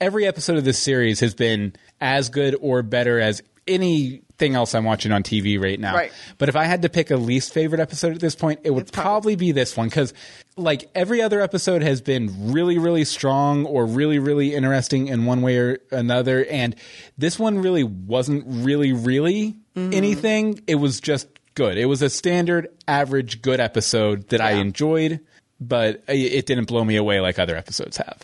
[0.00, 4.84] every episode of this series has been as good or better as anything else I'm
[4.84, 5.94] watching on TV right now.
[5.94, 6.12] Right.
[6.38, 8.82] But if I had to pick a least favorite episode at this point, it would
[8.82, 10.12] It's probably- be this one because,
[10.56, 15.42] like, every other episode has been really, really strong or really, really interesting in one
[15.42, 16.74] way or another, and
[17.18, 19.94] this one really wasn't really, really Mm-hmm.
[19.94, 20.60] anything.
[20.66, 21.78] It was just good.
[21.78, 25.20] It was a standard, average, good episode that I enjoyed,
[25.60, 28.18] but it- it didn't blow me away like other episodes have.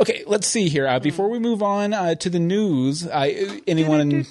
[0.00, 0.86] Okay, let's see here.
[0.88, 3.28] Uh, before we move on uh, to the news, uh,
[3.66, 4.24] anyone?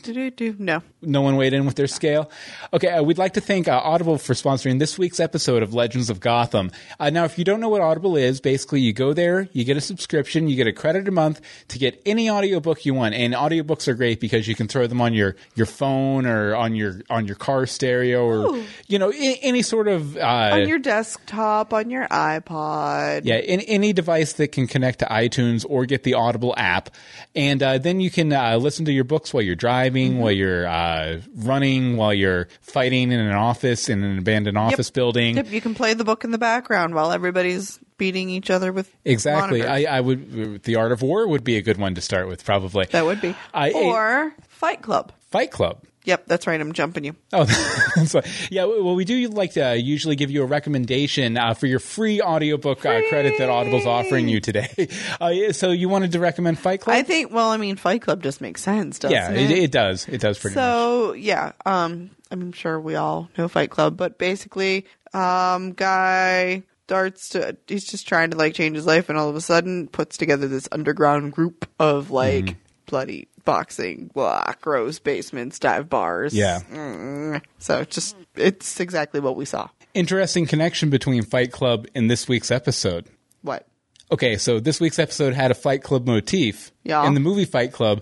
[0.60, 0.82] No.
[1.02, 2.30] no one weighed in with their scale.
[2.74, 6.10] Okay, uh, we'd like to thank uh, Audible for sponsoring this week's episode of Legends
[6.10, 6.72] of Gotham.
[7.00, 9.78] Uh, now, if you don't know what Audible is, basically you go there, you get
[9.78, 13.14] a subscription, you get a credit a month to get any audiobook you want.
[13.16, 16.76] And audiobooks are great because you can throw them on your, your phone or on
[16.76, 18.64] your on your car stereo or Ooh.
[18.88, 23.22] you know I- any sort of uh, On your desktop, on your iPod.
[23.26, 26.90] yeah, in, any device that can connect to iTunes or get the Audible app,
[27.36, 30.20] and uh, then you can uh, listen to your books while you're driving, Mm-hmm.
[30.22, 35.36] while you're uh, running, while you're fighting in an office in an abandoned office building.
[35.38, 38.90] Yep, you can play the book in the background while everybody's beating each other with
[39.06, 39.64] Exactly.
[39.66, 40.64] I, I would.
[40.64, 42.86] The Art of War would be a good one to start with, probably.
[42.92, 43.36] that would be.
[43.54, 45.12] I- or Fight Club.
[45.30, 45.84] Fight Club.
[46.04, 46.60] Yep, that's right.
[46.60, 47.16] I'm jumping you.
[47.32, 47.46] Oh,
[48.06, 48.66] so, yeah.
[48.66, 52.80] Well, we do like to usually give you a recommendation uh, for your free audiobook
[52.86, 54.68] uh, credit that Audible's offering you today.
[55.22, 56.96] Uh, so you wanted to recommend Fight Club?
[56.96, 57.32] I think.
[57.32, 59.52] Well, I mean, Fight Club just makes sense, doesn't yeah, it?
[59.52, 60.08] it, it does.
[60.08, 60.64] It does pretty much.
[60.64, 67.30] so yeah, um, I'm sure we all know Fight Club, but basically, um, guy starts
[67.30, 70.18] to he's just trying to like change his life, and all of a sudden puts
[70.18, 72.60] together this underground group of like Mm-hmm.
[72.88, 76.34] bloody boxing, blah, gross basements, dive bars.
[76.34, 76.62] Yeah.
[76.72, 77.42] Mm.
[77.60, 79.70] So just it's exactly what we saw.
[79.94, 83.08] Interesting connection between Fight Club and this week's episode.
[83.42, 83.68] What?
[84.12, 86.72] Okay, so this week's episode had a Fight Club motif.
[86.84, 87.06] Yeah.
[87.06, 88.02] In the movie Fight Club,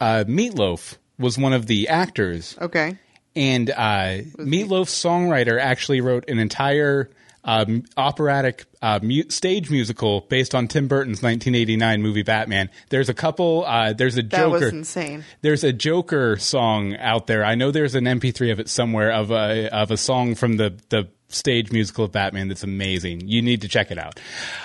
[0.00, 2.56] uh, Meatloaf was one of the actors.
[2.60, 2.96] Okay.
[3.36, 7.10] And uh, Meatloaf's songwriter actually wrote an entire
[7.44, 12.70] um, operatic uh, mu- stage musical based on Tim Burton's 1989 movie Batman.
[12.90, 13.64] There's a couple.
[13.66, 14.50] Uh, there's a That Joker.
[14.66, 15.24] was insane.
[15.42, 17.44] There's a Joker song out there.
[17.44, 20.78] I know there's an MP3 of it somewhere of a of a song from the
[20.90, 23.26] the stage musical of Batman that's amazing.
[23.28, 24.20] You need to check it out.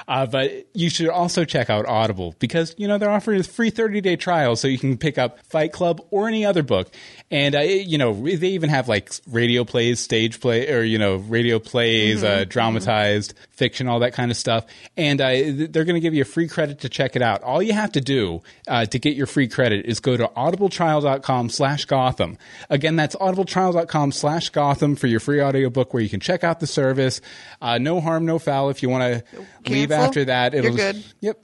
[0.08, 3.70] Uh, but you should also check out Audible because you know they're offering a free
[3.70, 6.92] 30 day trial, so you can pick up Fight Club or any other book.
[7.32, 11.16] And uh, you know they even have like radio plays, stage play, or you know
[11.16, 14.66] radio plays, uh, dramatized fiction, all that kind of stuff.
[14.98, 17.42] And uh, they're going to give you a free credit to check it out.
[17.44, 21.50] All you have to do uh, to get your free credit is go to audibletrial.com
[21.50, 22.38] slash Gotham.
[22.70, 26.68] Again, that's audibletrial.com slash Gotham for your free audiobook where you can check out the
[26.68, 27.22] service.
[27.62, 28.70] Uh, no harm, no foul.
[28.70, 31.04] If you want to leave after that, You're it'll, good.
[31.22, 31.40] Yep.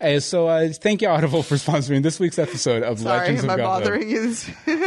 [0.00, 3.50] Uh, so uh, thank you, Audible, for sponsoring this week's episode of Sorry, Legends am
[3.50, 4.34] of I bothering you?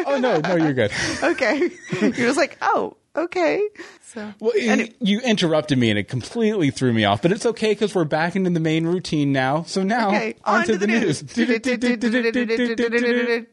[0.05, 0.91] Oh no, no, you're good.
[1.23, 1.69] okay.
[2.01, 3.61] You're just like, oh, okay.
[4.03, 7.71] So Well, Any- you interrupted me and it completely threw me off, but it's okay
[7.71, 9.63] because we're back into the main routine now.
[9.63, 11.23] So now Okay, on, on to to the, the news.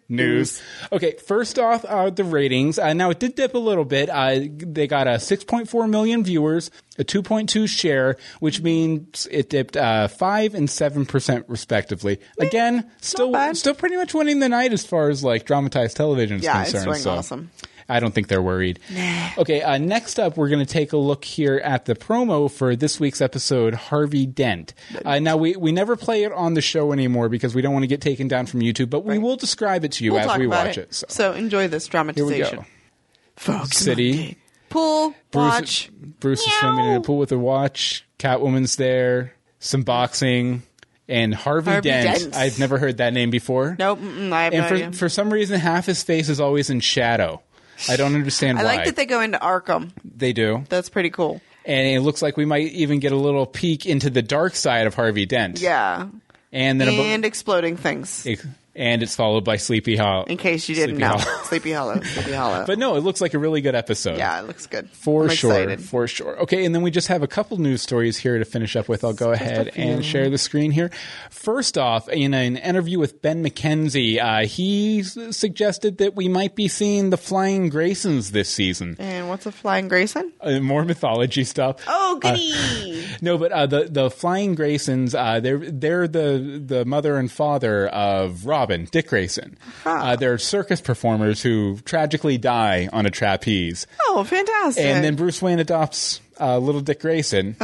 [0.08, 0.62] news.
[0.92, 2.78] Okay, first off, uh, the ratings.
[2.78, 4.08] Uh, now it did dip a little bit.
[4.10, 10.08] Uh, they got a 6.4 million viewers, a 2.2 share, which means it dipped uh,
[10.08, 12.20] five and seven percent respectively.
[12.38, 16.44] Again, still still pretty much winning the night as far as like dramatized television is
[16.44, 16.84] Yeah, it's concerned.
[16.92, 17.10] doing so.
[17.10, 17.50] awesome.
[17.88, 18.80] I don't think they're worried.
[19.36, 22.74] Okay, uh, next up, we're going to take a look here at the promo for
[22.76, 24.72] this week's episode, Harvey Dent.
[25.04, 27.82] Uh, now, we, we never play it on the show anymore because we don't want
[27.82, 30.38] to get taken down from YouTube, but we will describe it to you we'll as
[30.38, 30.88] we watch it.
[30.88, 30.94] it.
[30.94, 31.06] So.
[31.08, 32.64] So enjoy this dramatization.
[33.36, 34.38] Folks, City.
[34.70, 35.90] pool, Bruce, watch.
[36.20, 38.06] Bruce is swimming in a pool with a watch.
[38.18, 39.34] Catwoman's there.
[39.58, 40.62] Some boxing.
[41.08, 42.18] And Harvey, Harvey Dent.
[42.20, 42.34] Dent.
[42.36, 43.76] I've never heard that name before.
[43.78, 44.92] Nope, I have And no for, idea.
[44.92, 47.42] for some reason, half his face is always in shadow.
[47.88, 48.76] I don't understand I why.
[48.76, 49.90] like that they go into Arkham.
[50.04, 50.64] they do.
[50.68, 51.40] That's pretty cool.
[51.64, 54.86] and it looks like we might even get a little peek into the dark side
[54.86, 55.60] of Harvey Dent.
[55.60, 56.08] Yeah.
[56.52, 58.26] and then And exploding things.
[58.76, 60.24] And it's followed by Sleepy Hollow.
[60.24, 61.16] In case you didn't Sleepy know.
[61.18, 61.42] Hollow.
[61.44, 62.00] Sleepy Hollow.
[62.02, 62.64] Sleepy Hollow.
[62.66, 64.18] But no, it looks like a really good episode.
[64.18, 64.88] yeah, it looks good.
[64.90, 65.80] For I'm sure, excited.
[65.82, 66.38] for sure.
[66.40, 69.04] Okay, and then we just have a couple news stories here to finish up with.
[69.04, 70.90] I'll go ahead and share the screen here.
[71.30, 76.54] First off, in an interview with Ben McKenzie, uh, he s- suggested that we might
[76.56, 78.96] be seeing the Flying Graysons this season.
[78.98, 80.32] And what's a flying Grayson?
[80.40, 81.76] Uh, more mythology stuff.
[81.86, 82.52] Oh, goody!
[83.20, 87.86] No, but uh, the the Flying Graysons, uh, they're they're the the mother and father
[87.88, 89.58] of Robin, Dick Grayson.
[89.84, 94.82] Uh, they're circus performers who tragically die on a trapeze, oh, fantastic!
[94.82, 97.56] and then Bruce Wayne adopts uh, little Dick Grayson.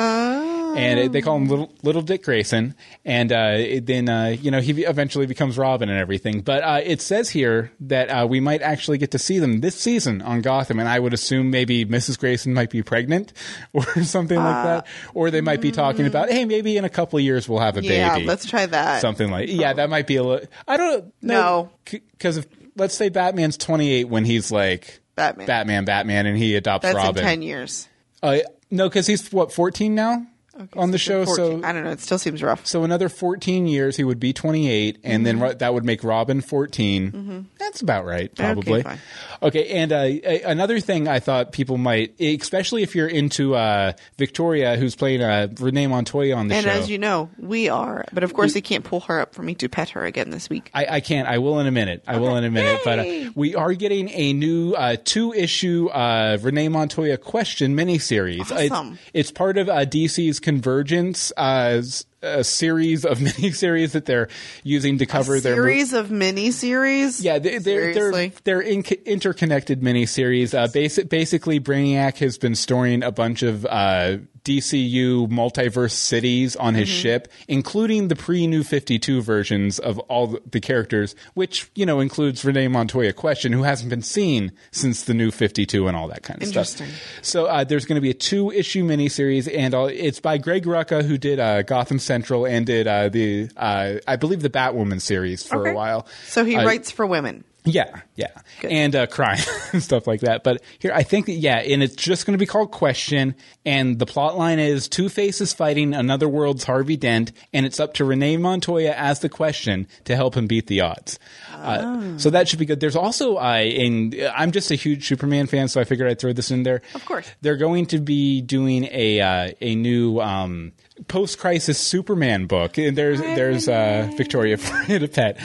[0.77, 4.51] And it, they call him little, little Dick Grayson, and uh, it, then uh, you
[4.51, 6.41] know he eventually becomes Robin and everything.
[6.41, 9.75] But uh, it says here that uh, we might actually get to see them this
[9.75, 12.19] season on Gotham, and I would assume maybe Mrs.
[12.19, 13.33] Grayson might be pregnant
[13.73, 17.19] or something like that, or they might be talking about, hey, maybe in a couple
[17.19, 18.27] of years we'll have a yeah, baby.
[18.27, 19.01] let's try that.
[19.01, 20.47] something like yeah, that might be a little.
[20.67, 21.71] I don't know.
[21.85, 22.01] No.
[22.13, 22.47] because if
[22.77, 25.47] let's say Batman's twenty eight when he's like Batman.
[25.47, 27.23] Batman, Batman, and he adopts That's Robin.
[27.23, 27.89] in ten years.
[28.23, 28.39] Uh,
[28.71, 30.27] no, because he's what fourteen now
[30.77, 31.25] on the show.
[31.25, 31.37] 14.
[31.63, 31.91] So I don't know.
[31.91, 32.67] It still seems rough.
[32.67, 36.41] so another fourteen years, he would be twenty eight, and then that would make Robin
[36.41, 38.83] 14 That's about right, probably.
[38.83, 38.99] fine.
[39.43, 43.93] Okay, and uh, a- another thing I thought people might, especially if you're into uh,
[44.19, 46.71] Victoria, who's playing uh, Renee Montoya on the And show.
[46.71, 48.05] And as you know, we are.
[48.13, 50.51] But of course, they can't pull her up for me to pet her again this
[50.51, 50.71] week.
[50.75, 51.27] I, I can't.
[51.29, 52.03] I will in a minute.
[52.07, 52.81] I will in a minute.
[52.85, 53.27] But Yay!
[53.27, 58.51] uh, we are getting a new uh, two issue uh, Renee Montoya question miniseries.
[58.51, 58.95] Awesome.
[59.15, 61.33] It's, it's part of uh, DC's Convergence.
[61.37, 61.81] Uh,
[62.23, 64.29] a series of miniseries that they're
[64.63, 67.21] using to cover their mo- Series of mini series.
[67.25, 68.33] yeah, they, they're Seriously?
[68.45, 70.53] they're they're in, interconnected miniseries.
[70.53, 76.75] Uh, basic, basically, Brainiac has been storing a bunch of uh, DCU multiverse cities on
[76.75, 81.87] his ship, including the pre New Fifty Two versions of all the- characters, which you
[81.87, 85.97] know includes Renee Montoya Question, who hasn't been seen since the New Fifty Two and
[85.97, 86.67] all that kind of stuff.
[86.81, 86.87] Interesting.
[86.89, 87.25] stuff.
[87.25, 90.65] So uh, there's going to be a two issue miniseries, and all, it's by Greg
[90.65, 95.01] Rucka, who did uh, Gotham Central and did uh, the uh, I believe the Batwoman
[95.01, 95.71] series for Okay.
[95.71, 96.07] a while.
[96.27, 97.45] So he Uh, writes for women.
[97.65, 98.29] Yeah, yeah,
[98.61, 98.71] Good.
[98.71, 99.39] and uh, crime
[99.73, 100.43] and stuff like that.
[100.43, 103.35] But here, I think that yeah, and it's just going to be called Question,
[103.65, 107.95] and the plot line is Two Faces fighting another world's Harvey Dent, and it's up
[107.95, 111.19] to Renee Montoya as the Question to help him beat the odds.
[111.53, 112.81] Uh, so that should be good.
[112.81, 116.33] There's also uh, in I'm just a huge Superman fan, so I figured I'd throw
[116.33, 116.83] this in there.
[116.95, 117.31] Of course.
[117.43, 120.73] they're going to be doing a uh, a new um,
[121.09, 122.79] post crisis Superman book.
[122.79, 125.39] And there's there's uh, Victoria for it a pet,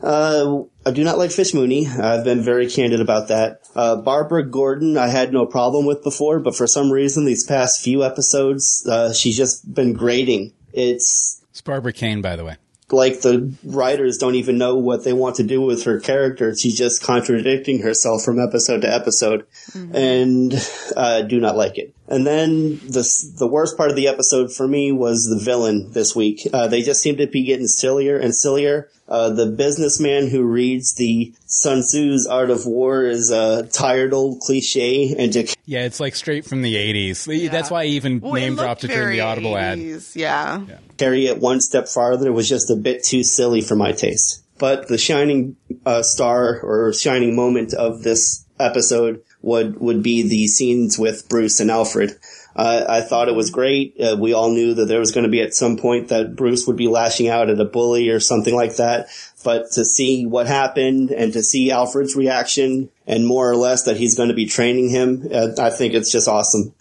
[0.03, 1.85] Uh, I do not like Fish Mooney.
[1.85, 3.59] I've been very candid about that.
[3.75, 7.81] Uh, Barbara Gordon, I had no problem with before, but for some reason, these past
[7.83, 10.53] few episodes, uh, she's just been grating.
[10.71, 12.55] It's It's Barbara Kane, by the way.
[12.89, 16.55] like the writers don't even know what they want to do with her character.
[16.55, 20.53] She's just contradicting herself from episode to episode, and
[20.95, 21.93] uh, do not like it.
[22.09, 23.05] And then the
[23.37, 26.47] the worst part of the episode for me was the villain this week.
[26.53, 28.89] Uh, they just seem to be getting sillier and sillier.
[29.09, 34.39] Uh, the businessman who reads the Sun Tzu's Art of War is a tired old
[34.41, 37.49] cliche, and to Yeah, it's like straight from the 80s.
[37.51, 39.79] That's why I even Well, name looked dropped it during the Audible ad.
[39.79, 40.65] 80s, Yeah.
[40.97, 44.43] carry it one step farther was just a bit too silly for my taste.
[44.59, 45.55] But the shining
[45.85, 51.59] uh, star or shining moment of this episode would would be the scenes with Bruce
[51.59, 52.17] and Alfred.
[52.55, 53.95] Uh, I thought it was great.
[54.01, 56.65] Uh, we all knew that there was going to be at some point that Bruce
[56.65, 59.09] would be lashing out at a bully or something like that.
[59.43, 63.97] But to see what happened and to see Alfred's reaction and more or less that
[63.97, 66.73] he's going to be training him, uh, I think it's just awesome.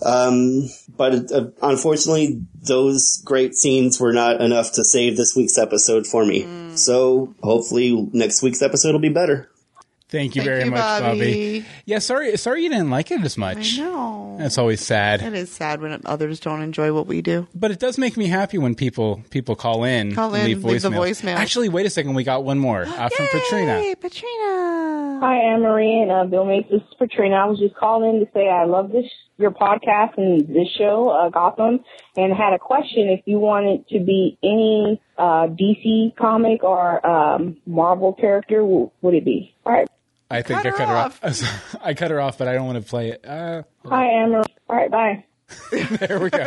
[0.00, 6.06] Um, but uh, unfortunately, those great scenes were not enough to save this week's episode
[6.06, 6.46] for me.
[6.76, 9.50] So hopefully next week's episode will be better.
[10.08, 11.18] Thank you Thank very you, much, Bobby.
[11.18, 11.66] Bobby.
[11.84, 13.76] Yeah, sorry, sorry you didn't like it as much.
[13.76, 14.36] I know.
[14.38, 15.20] That's always sad.
[15.20, 17.48] It is sad when others don't enjoy what we do.
[17.54, 20.64] But it does make me happy when people people call in, Call and in, leave
[20.64, 21.34] leave the voicemail.
[21.34, 23.80] Actually, wait a second, we got one more uh, from Katrina.
[23.80, 25.18] Hey, Patrina.
[25.20, 26.70] Hi, Anne Marie and uh, Bill Meeks.
[26.70, 27.34] This is Katrina.
[27.34, 29.06] I was just calling to say I love this
[29.38, 31.80] your podcast and this show, uh, Gotham,
[32.16, 33.08] and had a question.
[33.08, 39.14] If you wanted to be any uh, DC comic or um, Marvel character, wh- would
[39.14, 39.54] it be?
[39.64, 39.88] All right.
[40.30, 41.78] I think Cut I her cut her off.
[41.82, 43.24] I cut her off, but I don't want to play it.
[43.24, 44.44] Uh, Hi, Anne Marie.
[44.68, 45.24] All right, bye.
[45.70, 46.38] there we go.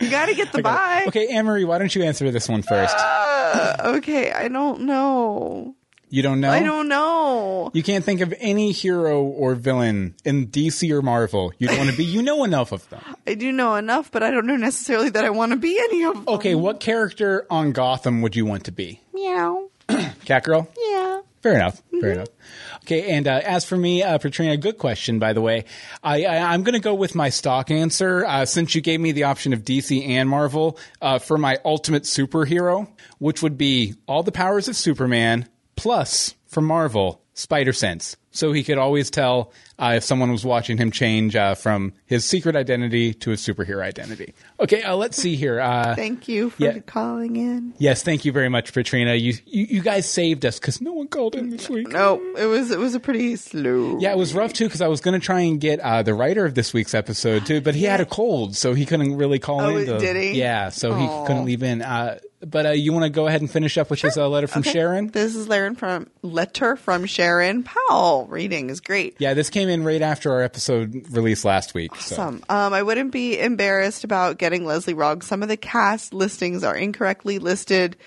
[0.00, 1.04] You got to get the buy.
[1.06, 2.96] Okay, Anne Marie, why don't you answer this one first?
[2.98, 5.76] Uh, okay, I don't know.
[6.10, 6.50] You don't know?
[6.50, 7.70] I don't know.
[7.72, 11.90] You can't think of any hero or villain in DC or Marvel you don't want
[11.90, 12.04] to be.
[12.04, 13.00] You know enough of them.
[13.28, 16.04] I do know enough, but I don't know necessarily that I want to be any
[16.04, 16.24] of them.
[16.26, 19.00] Okay, what character on Gotham would you want to be?
[19.14, 19.70] Meow.
[19.88, 20.66] Catgirl?
[20.76, 21.20] Yeah.
[21.42, 21.76] Fair enough.
[21.86, 22.00] Mm-hmm.
[22.00, 22.28] Fair enough.
[22.82, 25.64] Okay, and uh, as for me, uh, Katrina, good question, by the way.
[26.02, 29.12] I, I, I'm going to go with my stock answer uh, since you gave me
[29.12, 32.88] the option of DC and Marvel uh, for my ultimate superhero,
[33.18, 35.48] which would be all the powers of Superman
[35.82, 38.16] Plus, from Marvel, Spider Sense.
[38.32, 42.24] So he could always tell uh, if someone was watching him change uh, from his
[42.24, 44.34] secret identity to his superhero identity.
[44.60, 45.58] Okay, uh, let's see here.
[45.58, 46.78] Uh, Thank you for Yeah.
[46.78, 47.74] calling in.
[47.78, 49.14] yes, thank you very much, Katrina.
[49.16, 51.88] You you, you guys saved us because no one called in this week.
[51.88, 53.98] No, it was it was a pretty slow.
[53.98, 56.14] Yeah, it was rough too because I was going to try and get uh, the
[56.14, 59.40] writer of this week's episode too, but he had a cold, so he couldn't really
[59.40, 59.86] call Oh, in.
[59.86, 60.38] to- did he?
[60.38, 60.98] Yeah, so Aw.
[61.22, 61.82] he couldn't leave in.
[62.40, 64.62] But uh, you want to go ahead and finish up with this uh, letter from
[64.62, 65.08] Sharon?
[65.08, 68.26] This is Laren from letter from Sharon Powell.
[68.28, 69.16] Reading is great.
[69.18, 71.94] Yeah, this came in right after our episode released last week.
[71.96, 72.14] So.
[72.14, 72.44] Awesome.
[72.48, 75.20] Um, I wouldn't be embarrassed about getting Leslie wrong.
[75.20, 77.98] Some of the cast listings are incorrectly listed.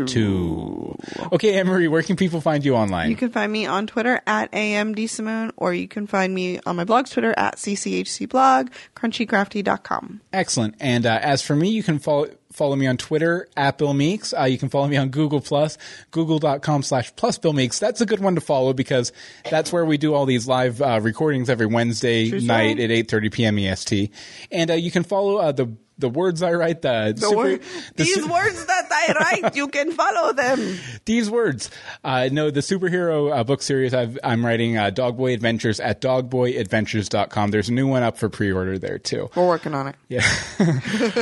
[0.05, 0.95] Two.
[1.31, 3.09] Okay, Anne-Marie, where can people find you online?
[3.09, 6.83] You can find me on Twitter at amdsimone, or you can find me on my
[6.83, 10.21] blog's Twitter at cchcblog, crunchycrafty.com.
[10.31, 10.75] Excellent.
[10.79, 14.31] And uh, as for me, you can follow follow me on Twitter at Bill Meeks.
[14.31, 15.77] Uh, you can follow me on Google Plus,
[16.11, 17.79] google.com slash plus Bill Meeks.
[17.79, 19.11] That's a good one to follow because
[19.49, 22.99] that's where we do all these live uh, recordings every Wednesday True night story.
[22.99, 23.57] at 8.30 p.m.
[23.57, 24.11] EST.
[24.51, 27.61] And uh, you can follow uh, the the words I write, the, The super- word,
[27.95, 30.77] the these su- words that I write, you can follow them.
[31.05, 31.69] these words.
[32.03, 37.51] Uh, no, the superhero uh, book series I've, I'm writing, uh, Dogboy Adventures at dogboyadventures.com.
[37.51, 39.29] There's a new one up for pre-order there too.
[39.35, 39.95] We're working on it.
[40.09, 40.23] Yeah.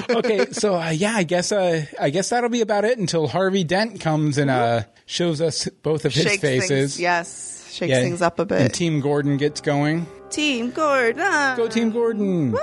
[0.09, 3.63] okay, so uh, yeah, I guess uh, I guess that'll be about it until Harvey
[3.63, 6.67] Dent comes and uh, shows us both of his Shakes faces.
[6.69, 8.61] things, yes, shakes Yeah, things up a bit.
[8.61, 10.07] And Team Gordon gets going.
[10.29, 11.17] Team Gordon.
[11.57, 12.51] Go Team Gordon.
[12.53, 12.59] Woo!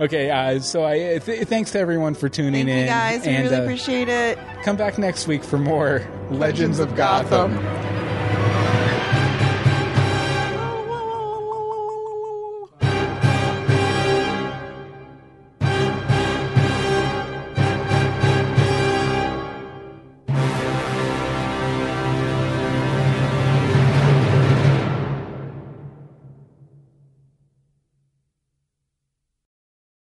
[0.00, 2.78] Okay, uh, so I th- thanks to everyone for tuning Thank in.
[2.80, 3.20] you guys.
[3.22, 4.38] We and really uh, appreciate it.
[4.62, 7.52] come back next week for more Legends, of Gotham.